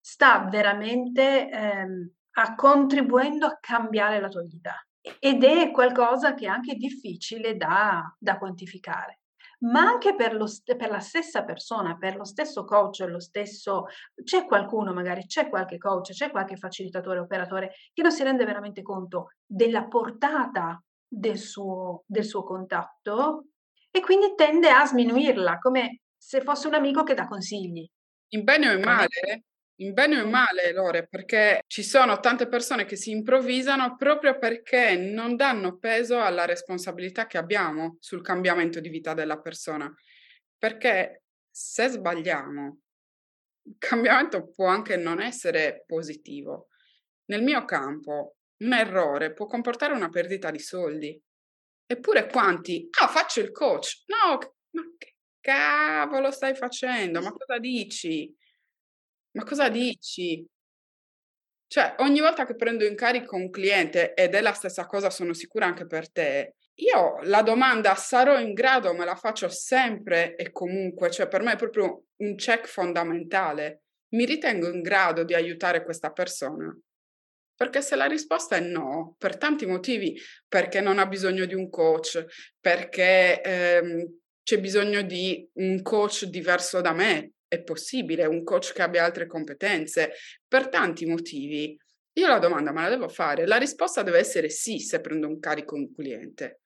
sta 0.00 0.46
veramente 0.50 1.48
ehm, 1.48 2.10
a 2.32 2.54
contribuendo 2.54 3.46
a 3.46 3.58
cambiare 3.60 4.20
la 4.20 4.28
tua 4.28 4.42
vita. 4.42 4.74
Ed 5.18 5.44
è 5.44 5.70
qualcosa 5.70 6.34
che 6.34 6.46
è 6.46 6.48
anche 6.48 6.74
difficile 6.74 7.56
da, 7.56 8.14
da 8.18 8.36
quantificare 8.36 9.20
ma 9.60 9.80
anche 9.80 10.14
per, 10.14 10.34
lo, 10.34 10.46
per, 10.76 10.90
la 10.90 11.00
stessa 11.00 11.44
persona, 11.44 11.96
per 11.96 12.16
lo 12.16 12.24
stesso 12.24 12.64
coach, 12.64 13.00
lo 13.00 13.20
stesso, 13.20 13.86
c'è 14.22 14.44
qualcuno 14.44 14.92
magari, 14.92 15.26
c'è 15.26 15.48
qualche 15.48 15.78
coach, 15.78 16.12
c'è 16.12 16.30
qualche 16.30 16.56
facilitatore, 16.56 17.18
operatore 17.18 17.72
che 17.92 18.02
non 18.02 18.12
si 18.12 18.22
rende 18.22 18.44
veramente 18.44 18.82
conto 18.82 19.32
della 19.44 19.86
portata 19.86 20.80
del 21.06 21.38
suo, 21.38 22.04
del 22.06 22.24
suo 22.24 22.44
contatto 22.44 23.46
e 23.90 24.00
quindi 24.00 24.34
tende 24.36 24.70
a 24.70 24.86
sminuirla 24.86 25.58
come 25.58 26.00
se 26.16 26.42
fosse 26.42 26.68
un 26.68 26.74
amico 26.74 27.02
che 27.02 27.14
dà 27.14 27.26
consigli. 27.26 27.88
In 28.32 28.44
bene 28.44 28.68
o 28.68 28.72
in 28.74 28.82
male, 28.82 29.44
in 29.80 29.92
bene 29.92 30.20
o 30.20 30.24
in 30.24 30.30
male, 30.30 30.72
Lore, 30.72 31.06
perché 31.06 31.62
ci 31.66 31.82
sono 31.82 32.18
tante 32.20 32.48
persone 32.48 32.84
che 32.84 32.96
si 32.96 33.10
improvvisano 33.10 33.96
proprio 33.96 34.38
perché 34.38 34.96
non 34.96 35.36
danno 35.36 35.78
peso 35.78 36.20
alla 36.20 36.44
responsabilità 36.44 37.26
che 37.26 37.38
abbiamo 37.38 37.96
sul 38.00 38.22
cambiamento 38.22 38.80
di 38.80 38.88
vita 38.88 39.14
della 39.14 39.38
persona. 39.40 39.92
Perché 40.56 41.22
se 41.48 41.88
sbagliamo, 41.88 42.80
il 43.64 43.76
cambiamento 43.78 44.50
può 44.50 44.66
anche 44.66 44.96
non 44.96 45.20
essere 45.20 45.84
positivo. 45.86 46.68
Nel 47.26 47.42
mio 47.42 47.64
campo, 47.64 48.36
un 48.58 48.72
errore 48.72 49.32
può 49.32 49.46
comportare 49.46 49.92
una 49.92 50.08
perdita 50.08 50.50
di 50.50 50.58
soldi. 50.58 51.20
Eppure 51.86 52.26
quanti? 52.28 52.88
Ah, 53.00 53.06
faccio 53.08 53.40
il 53.40 53.52
coach. 53.52 54.02
No, 54.06 54.38
ma 54.70 54.82
che 54.98 55.14
cavolo 55.40 56.30
stai 56.32 56.54
facendo? 56.56 57.20
Ma 57.20 57.30
cosa 57.30 57.58
dici? 57.58 58.34
Ma 59.38 59.44
cosa 59.44 59.68
dici? 59.68 60.44
Cioè, 61.68 61.94
ogni 61.98 62.18
volta 62.18 62.44
che 62.44 62.56
prendo 62.56 62.84
in 62.84 62.96
carico 62.96 63.36
un 63.36 63.50
cliente, 63.50 64.14
ed 64.14 64.34
è 64.34 64.40
la 64.40 64.52
stessa 64.52 64.84
cosa, 64.86 65.10
sono 65.10 65.32
sicura 65.32 65.64
anche 65.64 65.86
per 65.86 66.10
te, 66.10 66.56
io 66.80 67.18
la 67.22 67.42
domanda 67.42 67.94
sarò 67.94 68.40
in 68.40 68.52
grado 68.52 68.94
me 68.94 69.04
la 69.04 69.14
faccio 69.14 69.48
sempre 69.48 70.34
e 70.34 70.50
comunque, 70.50 71.10
cioè 71.10 71.28
per 71.28 71.42
me 71.42 71.52
è 71.52 71.56
proprio 71.56 72.06
un 72.16 72.34
check 72.34 72.66
fondamentale. 72.66 73.82
Mi 74.14 74.24
ritengo 74.24 74.68
in 74.72 74.82
grado 74.82 75.22
di 75.22 75.34
aiutare 75.34 75.84
questa 75.84 76.10
persona? 76.10 76.76
Perché 77.54 77.80
se 77.80 77.94
la 77.94 78.06
risposta 78.06 78.56
è 78.56 78.60
no, 78.60 79.14
per 79.18 79.36
tanti 79.36 79.66
motivi, 79.66 80.20
perché 80.48 80.80
non 80.80 80.98
ha 80.98 81.06
bisogno 81.06 81.44
di 81.44 81.54
un 81.54 81.68
coach, 81.70 82.24
perché 82.60 83.40
ehm, 83.40 84.18
c'è 84.42 84.58
bisogno 84.58 85.02
di 85.02 85.48
un 85.54 85.80
coach 85.82 86.24
diverso 86.24 86.80
da 86.80 86.92
me, 86.92 87.34
è 87.48 87.62
possibile, 87.62 88.26
un 88.26 88.44
coach 88.44 88.72
che 88.72 88.82
abbia 88.82 89.04
altre 89.04 89.26
competenze, 89.26 90.12
per 90.46 90.68
tanti 90.68 91.06
motivi. 91.06 91.76
Io 92.12 92.26
la 92.26 92.38
domanda 92.38 92.72
me 92.72 92.82
la 92.82 92.88
devo 92.90 93.08
fare, 93.08 93.46
la 93.46 93.56
risposta 93.56 94.02
deve 94.02 94.18
essere 94.18 94.50
sì 94.50 94.78
se 94.78 95.00
prendo 95.00 95.26
un 95.26 95.38
carico 95.38 95.74
un 95.74 95.92
cliente 95.92 96.60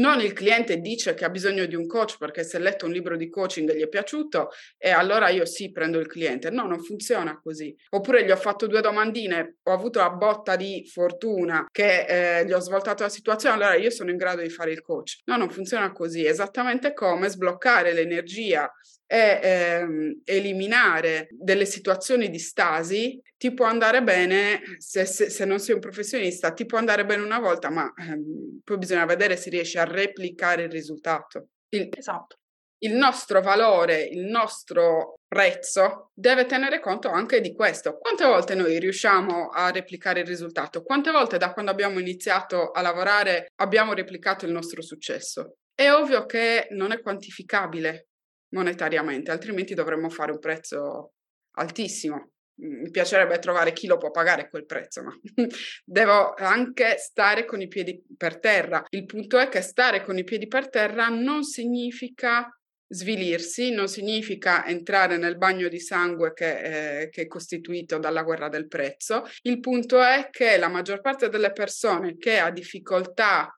non 0.00 0.20
il 0.20 0.32
cliente 0.32 0.78
dice 0.78 1.14
che 1.14 1.24
ha 1.24 1.30
bisogno 1.30 1.66
di 1.66 1.74
un 1.74 1.86
coach 1.86 2.16
perché 2.18 2.42
si 2.42 2.56
è 2.56 2.58
letto 2.58 2.86
un 2.86 2.92
libro 2.92 3.16
di 3.16 3.28
coaching 3.28 3.70
e 3.70 3.76
gli 3.76 3.82
è 3.82 3.88
piaciuto 3.88 4.50
e 4.78 4.90
allora 4.90 5.28
io 5.28 5.44
sì 5.44 5.70
prendo 5.70 5.98
il 5.98 6.06
cliente. 6.06 6.50
No, 6.50 6.66
non 6.66 6.82
funziona 6.82 7.38
così. 7.40 7.74
Oppure 7.90 8.24
gli 8.24 8.30
ho 8.30 8.36
fatto 8.36 8.66
due 8.66 8.80
domandine, 8.80 9.58
ho 9.64 9.72
avuto 9.72 9.98
la 9.98 10.10
botta 10.10 10.56
di 10.56 10.88
fortuna 10.90 11.66
che 11.70 12.38
eh, 12.38 12.46
gli 12.46 12.52
ho 12.52 12.60
svoltato 12.60 13.02
la 13.02 13.08
situazione, 13.08 13.56
allora 13.56 13.74
io 13.74 13.90
sono 13.90 14.10
in 14.10 14.16
grado 14.16 14.42
di 14.42 14.48
fare 14.48 14.72
il 14.72 14.80
coach. 14.80 15.20
No, 15.24 15.36
non 15.36 15.50
funziona 15.50 15.92
così. 15.92 16.24
Esattamente 16.24 16.94
come 16.94 17.28
sbloccare 17.28 17.92
l'energia 17.92 18.70
e 19.12 19.40
ehm, 19.42 20.20
eliminare 20.22 21.26
delle 21.32 21.64
situazioni 21.64 22.30
di 22.30 22.38
stasi 22.38 23.20
ti 23.36 23.52
può 23.52 23.66
andare 23.66 24.04
bene 24.04 24.62
se, 24.78 25.04
se, 25.04 25.30
se, 25.30 25.44
non 25.44 25.58
sei 25.58 25.74
un 25.74 25.80
professionista, 25.80 26.52
ti 26.52 26.64
può 26.64 26.78
andare 26.78 27.04
bene 27.04 27.24
una 27.24 27.40
volta, 27.40 27.70
ma 27.70 27.92
ehm, 27.96 28.60
poi 28.62 28.78
bisogna 28.78 29.04
vedere 29.06 29.36
se 29.36 29.50
riesci 29.50 29.78
a 29.78 29.84
replicare 29.84 30.62
il 30.62 30.70
risultato. 30.70 31.48
Il, 31.70 31.88
esatto. 31.90 32.36
Il 32.82 32.92
nostro 32.94 33.42
valore, 33.42 34.00
il 34.00 34.26
nostro 34.26 35.18
prezzo 35.26 36.10
deve 36.14 36.46
tenere 36.46 36.78
conto 36.78 37.08
anche 37.08 37.40
di 37.40 37.52
questo. 37.52 37.98
Quante 37.98 38.24
volte 38.24 38.54
noi 38.54 38.78
riusciamo 38.78 39.48
a 39.48 39.72
replicare 39.72 40.20
il 40.20 40.26
risultato? 40.26 40.84
Quante 40.84 41.10
volte 41.10 41.36
da 41.36 41.52
quando 41.52 41.72
abbiamo 41.72 41.98
iniziato 41.98 42.70
a 42.70 42.80
lavorare 42.80 43.50
abbiamo 43.56 43.92
replicato 43.92 44.46
il 44.46 44.52
nostro 44.52 44.82
successo? 44.82 45.56
È 45.74 45.90
ovvio 45.90 46.26
che 46.26 46.68
non 46.70 46.92
è 46.92 47.00
quantificabile 47.00 48.09
monetariamente, 48.50 49.30
altrimenti 49.30 49.74
dovremmo 49.74 50.08
fare 50.08 50.32
un 50.32 50.38
prezzo 50.38 51.12
altissimo. 51.52 52.32
Mi 52.60 52.90
piacerebbe 52.90 53.38
trovare 53.38 53.72
chi 53.72 53.86
lo 53.86 53.96
può 53.96 54.10
pagare 54.10 54.50
quel 54.50 54.66
prezzo, 54.66 55.02
ma 55.02 55.18
devo 55.84 56.34
anche 56.34 56.96
stare 56.98 57.46
con 57.46 57.60
i 57.60 57.68
piedi 57.68 58.02
per 58.16 58.38
terra. 58.38 58.84
Il 58.90 59.06
punto 59.06 59.38
è 59.38 59.48
che 59.48 59.62
stare 59.62 60.04
con 60.04 60.18
i 60.18 60.24
piedi 60.24 60.46
per 60.46 60.68
terra 60.68 61.08
non 61.08 61.42
significa 61.42 62.54
svilirsi, 62.92 63.70
non 63.70 63.88
significa 63.88 64.66
entrare 64.66 65.16
nel 65.16 65.38
bagno 65.38 65.68
di 65.68 65.78
sangue 65.78 66.32
che, 66.32 67.02
eh, 67.02 67.08
che, 67.08 67.22
è 67.22 67.26
costituito 67.28 67.98
dalla 67.98 68.24
guerra 68.24 68.48
del 68.48 68.66
prezzo. 68.66 69.22
Il 69.42 69.60
punto 69.60 70.02
è 70.02 70.28
che 70.30 70.58
la 70.58 70.68
maggior 70.68 71.00
parte 71.00 71.28
delle 71.28 71.52
persone 71.52 72.16
che 72.16 72.38
ha 72.38 72.50
difficoltà 72.50 73.54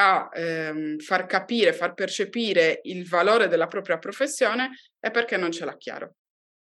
a 0.00 0.28
ehm, 0.32 0.98
far 0.98 1.26
capire, 1.26 1.72
far 1.72 1.94
percepire 1.94 2.80
il 2.84 3.08
valore 3.08 3.48
della 3.48 3.66
propria 3.66 3.98
professione 3.98 4.70
è 5.00 5.10
perché 5.10 5.36
non 5.36 5.50
ce 5.50 5.64
l'ha 5.64 5.76
chiaro 5.76 6.14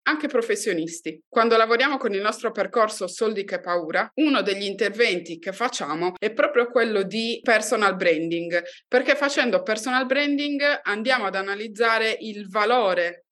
anche 0.08 0.28
professionisti. 0.28 1.20
Quando 1.28 1.56
lavoriamo 1.56 1.96
con 1.96 2.14
il 2.14 2.20
nostro 2.20 2.52
percorso 2.52 3.08
Soldi 3.08 3.44
che 3.44 3.60
paura, 3.60 4.08
uno 4.14 4.40
degli 4.42 4.62
interventi 4.62 5.38
che 5.38 5.52
facciamo 5.52 6.14
è 6.18 6.32
proprio 6.32 6.70
quello 6.70 7.02
di 7.02 7.40
personal 7.42 7.96
branding, 7.96 8.62
perché 8.86 9.16
facendo 9.16 9.62
personal 9.62 10.06
branding 10.06 10.62
andiamo 10.82 11.26
ad 11.26 11.34
analizzare 11.34 12.16
il 12.20 12.48
valore 12.48 13.25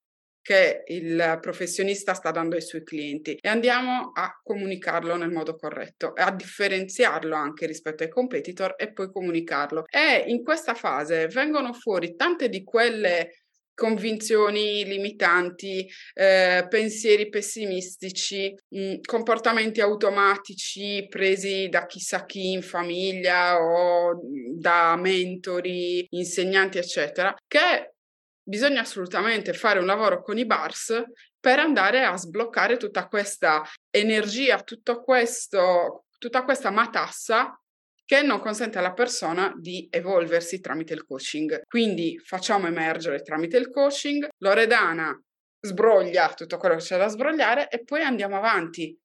che 0.45 0.83
il 0.89 1.39
professionista 1.41 2.13
sta 2.13 2.31
dando 2.31 2.55
ai 2.55 2.61
suoi 2.61 2.85
clienti 2.85 3.39
e 3.41 3.49
andiamo 3.49 4.13
a 4.15 4.39
comunicarlo 4.43 5.17
nel 5.17 5.31
modo 5.31 5.57
corretto 5.57 6.13
a 6.15 6.31
differenziarlo 6.31 7.35
anche 7.35 7.65
rispetto 7.67 8.03
ai 8.03 8.11
competitor 8.11 8.75
e 8.77 8.93
poi 8.93 9.11
comunicarlo. 9.11 9.85
E 9.89 10.25
in 10.27 10.45
questa 10.45 10.75
fase 10.75 11.29
vengono 11.29 11.73
fuori 11.73 12.15
tante 12.15 12.51
di 12.51 12.63
quelle 12.63 13.45
convinzioni 13.73 14.85
limitanti, 14.85 15.89
eh, 16.13 16.67
pensieri 16.69 17.31
pessimistici, 17.31 18.55
mh, 18.69 18.79
mm, 18.79 18.95
comportamenti 19.03 19.81
automatici 19.81 21.07
presi 21.09 21.69
da 21.71 21.87
chissà 21.87 22.27
chi 22.27 22.53
in 22.53 22.63
famiglia 22.63 23.59
o 23.59 24.21
da 24.55 24.95
mentori, 24.97 26.07
insegnanti, 26.11 26.77
eccetera, 26.79 27.35
che 27.49 27.94
bisogna 28.45 28.83
assolutamente 28.83 29.53
fare 29.55 29.79
un 29.79 29.87
lavoro 29.87 30.23
con 30.23 30.39
i 30.39 30.47
bars 30.47 31.03
per 31.41 31.59
andare 31.59 32.05
a 32.05 32.17
sbloccare 32.17 32.77
tutta 32.77 33.09
questa 33.09 33.63
energia, 33.91 34.63
tutto 34.63 35.03
questo, 35.03 36.05
tutta 36.19 36.45
questa 36.45 36.71
matassa 36.71 37.59
che 38.05 38.23
non 38.23 38.41
consente 38.41 38.79
alla 38.79 38.93
persona 38.93 39.53
di 39.57 39.89
evolversi 39.91 40.61
tramite 40.61 40.93
il 40.93 41.07
coaching. 41.07 41.63
Quindi 41.67 42.21
facciamo 42.23 42.67
emergere 42.67 43.23
tramite 43.23 43.57
il 43.57 43.71
coaching, 43.71 44.29
Loredana 44.39 45.19
sbroglia 45.61 46.35
tutto 46.35 46.59
quello 46.59 46.77
che 46.77 46.83
c'è 46.83 46.99
da 46.99 47.09
sbrogliare 47.09 47.69
e 47.69 47.83
poi 47.83 48.03
andiamo 48.03 48.37
avanti 48.37 48.97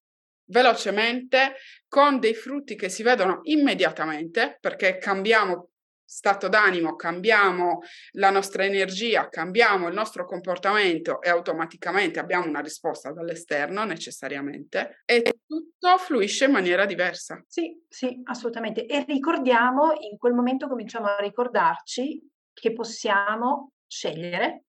velocemente 0.49 1.55
con 1.87 2.19
dei 2.19 2.33
frutti 2.33 2.75
che 2.75 2.89
si 2.89 3.03
vedono 3.03 3.39
immediatamente 3.43 4.57
perché 4.59 4.97
cambiamo 4.97 5.69
stato 6.09 6.47
d'animo, 6.47 6.95
cambiamo 6.95 7.81
la 8.13 8.31
nostra 8.31 8.65
energia, 8.65 9.29
cambiamo 9.29 9.87
il 9.87 9.93
nostro 9.93 10.25
comportamento 10.25 11.21
e 11.21 11.29
automaticamente 11.29 12.19
abbiamo 12.19 12.47
una 12.47 12.61
risposta 12.61 13.11
dall'esterno 13.11 13.83
necessariamente 13.83 15.03
e 15.05 15.21
tutto 15.45 15.97
fluisce 15.99 16.45
in 16.45 16.51
maniera 16.51 16.85
diversa. 16.85 17.43
Sì, 17.47 17.79
sì, 17.87 18.21
assolutamente. 18.23 18.87
E 18.87 19.05
ricordiamo, 19.07 19.91
in 19.99 20.17
quel 20.17 20.33
momento 20.33 20.67
cominciamo 20.67 21.05
a 21.05 21.19
ricordarci 21.19 22.27
che 22.53 22.73
possiamo 22.73 23.73
scegliere. 23.85 24.63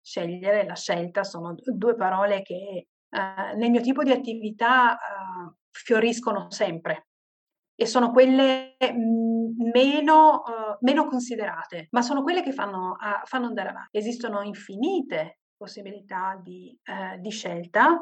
Scegliere, 0.00 0.64
la 0.64 0.76
scelta 0.76 1.24
sono 1.24 1.56
due 1.56 1.96
parole 1.96 2.42
che 2.42 2.54
eh, 2.54 3.54
nel 3.56 3.70
mio 3.70 3.80
tipo 3.80 4.04
di 4.04 4.12
attività 4.12 4.94
eh, 4.94 5.54
fioriscono 5.72 6.50
sempre 6.50 7.08
e 7.76 7.86
sono 7.86 8.10
quelle 8.10 8.76
mhmm, 8.78 9.70
meno, 9.72 10.42
uh, 10.42 10.76
meno, 10.80 11.06
considerate, 11.06 11.88
ma 11.90 12.02
sono 12.02 12.22
quelle 12.22 12.42
che 12.42 12.52
fanno, 12.52 12.92
uh, 12.92 13.26
fanno, 13.26 13.46
andare 13.46 13.70
avanti. 13.70 13.98
Esistono 13.98 14.42
infinite 14.42 15.38
possibilità 15.56 16.38
di, 16.42 16.76
uh, 16.86 17.20
di 17.20 17.30
scelta 17.30 17.98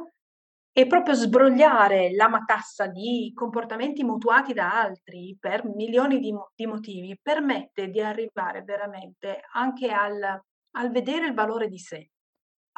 e 0.75 0.87
proprio 0.87 1.15
sbrogliare 1.15 2.15
la 2.15 2.29
matassa 2.29 2.87
di 2.87 3.31
comportamenti 3.35 4.05
mutuati 4.05 4.55
da 4.55 4.81
altri 4.81 5.37
per 5.39 5.67
milioni 5.67 6.19
di, 6.19 6.35
di 6.55 6.67
motivi 6.67 7.19
permette 7.21 7.89
di 7.89 8.01
arrivare 8.01 8.63
veramente 8.63 9.43
anche 9.53 9.91
al, 9.91 10.23
al, 10.23 10.91
vedere 10.91 11.27
il 11.27 11.35
valore 11.35 11.69
di 11.69 11.79
sé, 11.79 12.11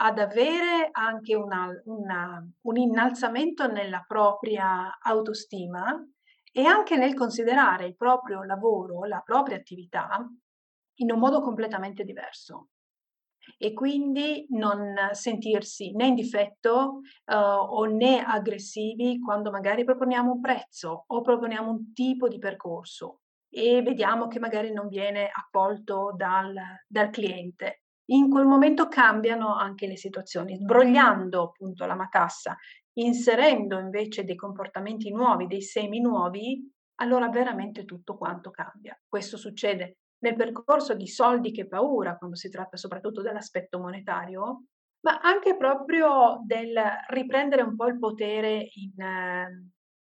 ad 0.00 0.18
avere 0.18 0.88
anche 0.90 1.36
una, 1.36 1.68
una, 1.84 2.44
un 2.62 2.76
innalzamento 2.76 3.68
nella 3.68 4.04
propria 4.04 4.98
autostima 5.00 5.96
e 6.56 6.64
anche 6.66 6.96
nel 6.96 7.14
considerare 7.14 7.84
il 7.84 7.96
proprio 7.96 8.44
lavoro, 8.44 9.04
la 9.04 9.20
propria 9.24 9.56
attività 9.56 10.24
in 10.98 11.10
un 11.10 11.18
modo 11.18 11.40
completamente 11.40 12.04
diverso 12.04 12.68
e 13.58 13.72
quindi 13.72 14.46
non 14.50 14.94
sentirsi 15.10 15.90
né 15.96 16.06
in 16.06 16.14
difetto 16.14 17.00
uh, 17.24 17.34
o 17.34 17.84
né 17.86 18.22
aggressivi 18.24 19.18
quando 19.18 19.50
magari 19.50 19.82
proponiamo 19.84 20.32
un 20.32 20.40
prezzo 20.40 21.04
o 21.08 21.20
proponiamo 21.20 21.68
un 21.68 21.92
tipo 21.92 22.28
di 22.28 22.38
percorso 22.38 23.22
e 23.48 23.82
vediamo 23.82 24.28
che 24.28 24.38
magari 24.38 24.72
non 24.72 24.86
viene 24.86 25.28
accolto 25.32 26.14
dal, 26.16 26.54
dal 26.86 27.10
cliente. 27.10 27.82
In 28.10 28.30
quel 28.30 28.46
momento 28.46 28.86
cambiano 28.86 29.56
anche 29.56 29.86
le 29.86 29.96
situazioni, 29.96 30.56
sbrogliando 30.56 31.42
appunto 31.42 31.84
la 31.84 31.94
matassa 31.94 32.56
inserendo 32.94 33.78
invece 33.78 34.24
dei 34.24 34.36
comportamenti 34.36 35.10
nuovi, 35.10 35.46
dei 35.46 35.62
semi 35.62 36.00
nuovi, 36.00 36.70
allora 36.96 37.28
veramente 37.28 37.84
tutto 37.84 38.16
quanto 38.16 38.50
cambia. 38.50 38.98
Questo 39.06 39.36
succede 39.36 39.98
nel 40.18 40.36
percorso 40.36 40.94
di 40.94 41.06
soldi 41.06 41.52
che 41.52 41.66
paura, 41.66 42.16
quando 42.16 42.36
si 42.36 42.48
tratta 42.48 42.76
soprattutto 42.76 43.20
dell'aspetto 43.20 43.78
monetario, 43.78 44.64
ma 45.00 45.20
anche 45.20 45.56
proprio 45.56 46.40
del 46.44 46.74
riprendere 47.08 47.62
un 47.62 47.76
po' 47.76 47.86
il 47.86 47.98
potere 47.98 48.68
in, 48.72 48.94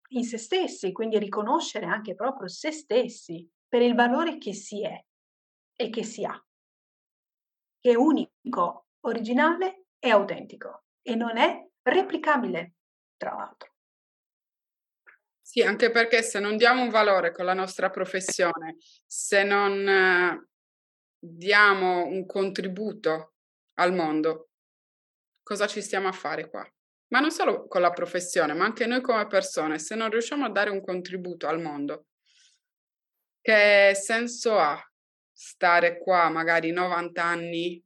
in 0.10 0.24
se 0.24 0.38
stessi, 0.38 0.92
quindi 0.92 1.18
riconoscere 1.18 1.86
anche 1.86 2.16
proprio 2.16 2.50
se 2.50 2.72
stessi 2.72 3.50
per 3.68 3.82
il 3.82 3.96
valore 3.96 4.38
che 4.38 4.54
si 4.54 4.84
è 4.84 5.02
e 5.76 5.90
che 5.90 6.04
si 6.04 6.26
ha, 6.26 6.46
che 7.80 7.92
è 7.92 7.96
unico, 7.96 8.88
originale 9.06 9.86
e 10.00 10.10
autentico 10.10 10.84
e 11.02 11.16
non 11.16 11.38
è 11.38 11.66
replicabile 11.82 12.74
tra 13.20 13.36
l'altro. 13.36 13.70
Sì, 15.42 15.62
anche 15.62 15.92
perché 15.92 16.22
se 16.22 16.40
non 16.40 16.58
diamo 16.58 16.84
un 16.84 16.90
valore 16.90 17.32
con 17.32 17.44
la 17.44 17.54
nostra 17.54 17.90
professione, 17.90 18.78
se 19.06 19.44
non 19.44 19.88
eh, 19.88 20.48
diamo 21.20 22.06
un 22.06 22.26
contributo 22.26 23.34
al 23.80 23.94
mondo, 23.94 24.52
cosa 25.44 25.68
ci 25.68 25.82
stiamo 25.82 26.08
a 26.08 26.12
fare 26.14 26.50
qua? 26.50 26.66
Ma 27.08 27.20
non 27.20 27.32
solo 27.32 27.68
con 27.68 27.82
la 27.82 27.92
professione, 27.92 28.54
ma 28.54 28.66
anche 28.66 28.86
noi 28.86 29.02
come 29.02 29.26
persone, 29.28 29.80
se 29.80 29.96
non 29.96 30.10
riusciamo 30.10 30.46
a 30.46 30.52
dare 30.52 30.70
un 30.70 30.82
contributo 30.82 31.48
al 31.48 31.60
mondo, 31.60 32.06
che 33.42 33.94
senso 33.96 34.58
ha 34.58 34.80
stare 35.34 35.98
qua 35.98 36.30
magari 36.30 36.72
90 36.72 37.24
anni 37.24 37.84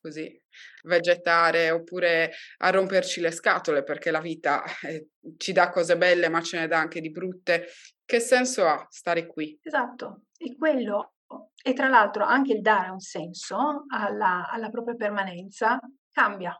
così 0.00 0.42
vegetare 0.84 1.70
oppure 1.70 2.32
a 2.58 2.70
romperci 2.70 3.20
le 3.20 3.30
scatole 3.30 3.82
perché 3.82 4.10
la 4.10 4.20
vita 4.20 4.62
eh, 4.82 5.08
ci 5.36 5.52
dà 5.52 5.70
cose 5.70 5.96
belle 5.96 6.28
ma 6.28 6.40
ce 6.40 6.58
ne 6.58 6.66
dà 6.66 6.78
anche 6.78 7.00
di 7.00 7.10
brutte. 7.10 7.66
Che 8.04 8.20
senso 8.20 8.66
ha 8.66 8.86
stare 8.88 9.26
qui? 9.26 9.58
Esatto, 9.62 10.26
e 10.36 10.56
quello 10.56 11.14
e 11.62 11.72
tra 11.72 11.88
l'altro 11.88 12.24
anche 12.24 12.52
il 12.52 12.60
dare 12.60 12.90
un 12.90 13.00
senso 13.00 13.84
alla, 13.88 14.48
alla 14.48 14.70
propria 14.70 14.94
permanenza 14.94 15.80
cambia, 16.12 16.56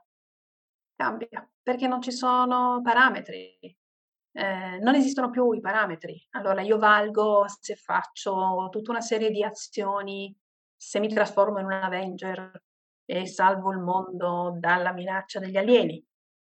cambia 0.97 1.49
perché 1.63 1.87
non 1.87 2.03
ci 2.03 2.13
sono 2.13 2.81
parametri, 2.83 3.59
eh, 4.33 4.79
non 4.81 4.95
esistono 4.95 5.31
più 5.31 5.53
i 5.53 5.61
parametri. 5.61 6.27
Allora 6.31 6.61
io 6.63 6.79
valgo 6.79 7.45
se 7.49 7.75
faccio 7.77 8.69
tutta 8.71 8.91
una 8.91 9.01
serie 9.01 9.31
di 9.31 9.43
azioni, 9.43 10.37
se 10.77 11.01
mi 11.01 11.09
trasformo 11.09 11.59
in 11.59 11.67
un 11.67 11.73
Avenger, 11.73 12.63
e 13.07 13.27
salvo 13.27 13.71
il 13.71 13.79
mondo 13.79 14.57
dalla 14.59 14.93
minaccia 14.93 15.39
degli 15.39 15.57
alieni. 15.57 16.05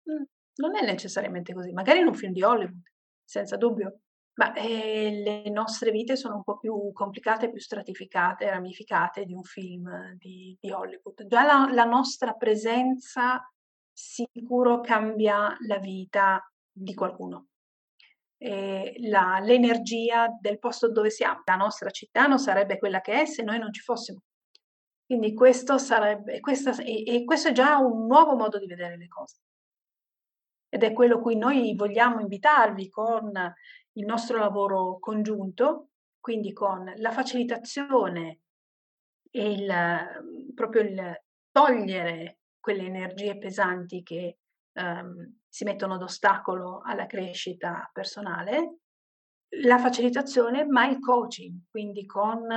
Mm, 0.10 0.24
non 0.56 0.76
è 0.78 0.86
necessariamente 0.86 1.54
così, 1.54 1.72
magari 1.74 2.00
in 2.00 2.08
un 2.08 2.14
film 2.14 2.32
di 2.32 2.44
Hollywood, 2.44 2.82
senza 3.24 3.58
dubbio, 3.58 4.02
ma 4.36 4.54
eh, 4.54 5.22
le 5.24 5.50
nostre 5.50 5.92
vite 5.92 6.16
sono 6.16 6.36
un 6.36 6.44
po' 6.44 6.58
più 6.58 6.92
complicate, 6.94 7.50
più 7.50 7.60
stratificate, 7.60 8.50
ramificate 8.50 9.26
di 9.26 9.34
un 9.34 9.44
film 9.44 10.14
di, 10.16 10.58
di 10.60 10.72
Hollywood. 10.72 11.26
Già 11.28 11.44
la, 11.44 11.70
la 11.72 11.86
nostra 11.86 12.34
presenza 12.34 13.42
sicuro 13.92 14.82
cambia 14.82 15.56
la 15.68 15.78
vita 15.78 16.42
di 16.72 16.94
qualcuno. 16.94 17.48
La, 18.40 19.40
l'energia 19.40 20.28
del 20.42 20.60
posto 20.60 20.92
dove 20.92 21.10
siamo. 21.10 21.44
La 21.46 21.56
nostra 21.56 21.90
città 21.92 22.26
non 22.26 22.40
sarebbe 22.40 22.78
quella 22.78 23.00
che 23.00 23.22
è 23.22 23.26
se 23.26 23.44
noi 23.44 23.58
non 23.58 23.72
ci 23.72 23.82
fossimo. 23.82 24.22
Quindi 25.06 25.34
questo 25.34 25.78
sarebbe, 25.78 26.40
questa, 26.40 26.76
e, 26.82 27.04
e 27.06 27.24
questo 27.24 27.50
è 27.50 27.52
già 27.52 27.78
un 27.78 28.08
nuovo 28.08 28.36
modo 28.36 28.58
di 28.58 28.68
vedere 28.68 28.98
le 28.98 29.08
cose. 29.08 29.42
Ed 30.70 30.84
è 30.84 30.94
quello 30.94 31.20
cui 31.20 31.36
noi 31.36 31.76
vogliamo 31.76 32.20
invitarvi 32.20 32.90
con 32.90 33.32
il 33.94 34.06
nostro 34.06 34.38
lavoro 34.38 34.98
congiunto, 35.00 35.90
quindi 36.20 36.54
con 36.54 36.92
la 36.98 37.12
facilitazione 37.12 38.40
e 39.30 39.52
il, 39.52 40.54
proprio 40.56 40.82
il 40.82 41.22
togliere 41.52 42.40
quelle 42.60 42.86
energie 42.86 43.38
pesanti 43.38 44.02
che 44.02 44.38
um, 44.74 45.40
si 45.48 45.64
mettono 45.64 45.98
d'ostacolo 45.98 46.82
alla 46.84 47.06
crescita 47.06 47.90
personale, 47.92 48.78
la 49.62 49.78
facilitazione, 49.78 50.66
ma 50.66 50.88
il 50.88 51.00
coaching, 51.00 51.66
quindi 51.70 52.06
con 52.06 52.48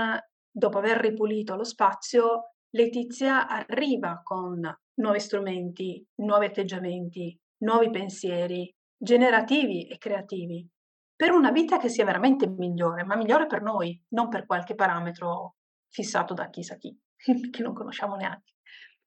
dopo 0.56 0.78
aver 0.78 0.96
ripulito 0.98 1.54
lo 1.54 1.64
spazio, 1.64 2.52
Letizia 2.70 3.46
arriva 3.46 4.20
con 4.22 4.60
nuovi 4.94 5.20
strumenti, 5.20 6.04
nuovi 6.16 6.46
atteggiamenti, 6.46 7.38
nuovi 7.58 7.90
pensieri, 7.90 8.74
generativi 8.96 9.86
e 9.86 9.98
creativi, 9.98 10.66
per 11.14 11.32
una 11.32 11.50
vita 11.50 11.78
che 11.78 11.88
sia 11.88 12.04
veramente 12.04 12.48
migliore, 12.48 13.04
ma 13.04 13.16
migliore 13.16 13.46
per 13.46 13.62
noi, 13.62 14.02
non 14.08 14.28
per 14.28 14.46
qualche 14.46 14.74
parametro 14.74 15.56
fissato 15.88 16.34
da 16.34 16.48
chissà 16.48 16.76
chi, 16.76 16.94
che 17.50 17.62
non 17.62 17.74
conosciamo 17.74 18.16
neanche, 18.16 18.54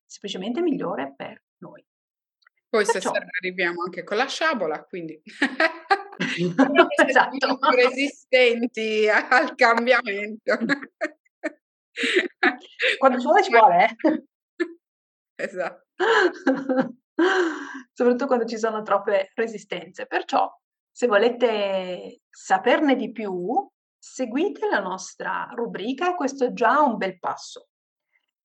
semplicemente 0.05 0.61
migliore 0.61 1.13
per 1.15 1.43
noi. 1.57 1.83
Poi 2.69 2.85
Perciò... 2.85 3.11
se 3.11 3.25
arriviamo 3.39 3.83
anche 3.83 4.03
con 4.03 4.17
la 4.17 4.27
sciabola, 4.27 4.83
quindi 4.83 5.19
esatto. 7.07 7.57
resistenti 7.75 9.07
al 9.09 9.55
cambiamento. 9.55 10.57
Quando 12.97 13.19
ci 13.19 13.25
vuole 13.25 13.43
ci 13.43 13.51
vuole. 13.51 13.85
Eh. 13.85 15.43
Esatto. 15.43 15.85
Soprattutto 17.93 18.27
quando 18.27 18.45
ci 18.45 18.57
sono 18.57 18.81
troppe 18.81 19.31
resistenze. 19.35 20.05
Perciò, 20.05 20.49
se 20.91 21.07
volete 21.07 22.21
saperne 22.29 22.95
di 22.95 23.11
più, 23.11 23.67
seguite 23.97 24.67
la 24.69 24.79
nostra 24.79 25.49
rubrica 25.53 26.11
e 26.11 26.15
questo 26.15 26.45
è 26.45 26.53
già 26.53 26.81
un 26.81 26.97
bel 26.97 27.19
passo. 27.19 27.67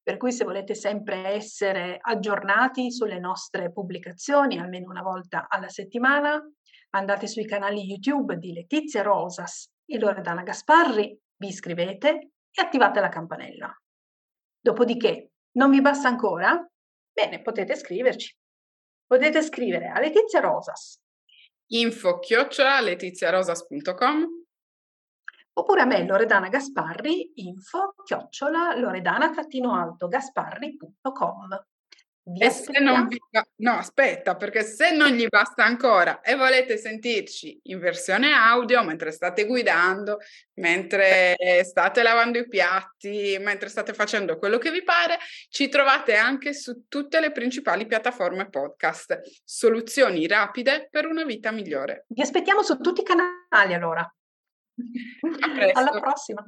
Per 0.03 0.17
cui 0.19 0.33
se 0.33 0.45
volete 0.45 0.75
sempre 0.75 1.29
essere 1.29 1.99
aggiornati 2.01 2.93
sulle 2.93 3.19
nostre 3.19 3.73
pubblicazioni, 3.73 4.59
almeno 4.59 4.91
una 4.91 5.03
volta 5.03 5.47
alla 5.49 5.69
settimana, 5.69 6.39
andate 6.91 7.27
sui 7.27 7.47
canali 7.47 7.81
YouTube 7.85 8.37
di 8.37 8.53
Letizia 8.53 9.03
Rosas 9.03 9.71
e 9.87 9.99
Loredana 9.99 10.43
Gasparri, 10.43 11.19
vi 11.37 11.49
iscrivete 11.49 12.34
e 12.55 12.63
attivate 12.63 13.01
la 13.01 13.09
campanella. 13.09 13.75
Dopodiché, 14.61 15.33
non 15.53 15.71
vi 15.71 15.81
basta 15.81 16.09
ancora? 16.09 16.67
Bene, 17.13 17.43
potete 17.43 17.77
scriverci. 17.77 18.37
Potete 19.07 19.43
scrivere 19.43 19.89
a 19.89 20.01
Letizia 20.01 20.41
Rosas. 20.41 21.01
Info 21.67 22.19
chiocciola 22.19 22.81
letiziarosas.com 22.81 24.43
oppure 25.57 25.83
a 25.83 25.85
me 25.85 26.05
Loredana 26.05 26.49
Gasparri, 26.49 27.31
info 27.37 27.95
chiocciola 28.05 28.75
loredana-gasparri.com. 28.77 31.67
e 32.27 32.49
se 32.49 32.81
non 32.81 33.07
vi, 33.07 33.21
no, 33.57 33.73
aspetta, 33.73 34.35
perché 34.35 34.63
se 34.63 34.93
non 34.93 35.11
gli 35.11 35.27
basta 35.29 35.63
ancora 35.63 36.23
e 36.23 36.35
volete 36.37 36.79
sentirci 36.79 37.61
in 37.65 37.79
versione 37.79 38.33
audio 38.33 38.83
mentre 38.83 39.11
state 39.11 39.45
guidando, 39.45 40.19
mentre 40.55 41.37
state 41.65 42.03
lavando 42.03 42.39
i 42.39 42.49
piatti, 42.49 43.37
mentre 43.39 43.69
state 43.69 43.93
facendo 43.93 44.39
quello 44.39 44.57
che 44.57 44.71
vi 44.71 44.83
pare, 44.83 45.19
ci 45.51 45.69
trovate 45.69 46.15
anche 46.15 46.55
su 46.55 46.89
tutte 46.89 47.21
le 47.21 47.31
principali 47.31 47.87
piattaforme 47.87 48.49
podcast. 48.49 49.21
Soluzioni 49.45 50.27
rapide 50.27 50.89
per 50.91 51.07
una 51.07 51.25
vita 51.25 51.51
migliore. 51.51 52.07
Vi 52.09 52.23
aspettiamo 52.23 52.63
su 52.63 52.79
tutti 52.79 53.03
i 53.03 53.05
canali 53.05 53.75
allora. 53.75 54.15
Alla 55.75 56.01
prossima. 56.01 56.43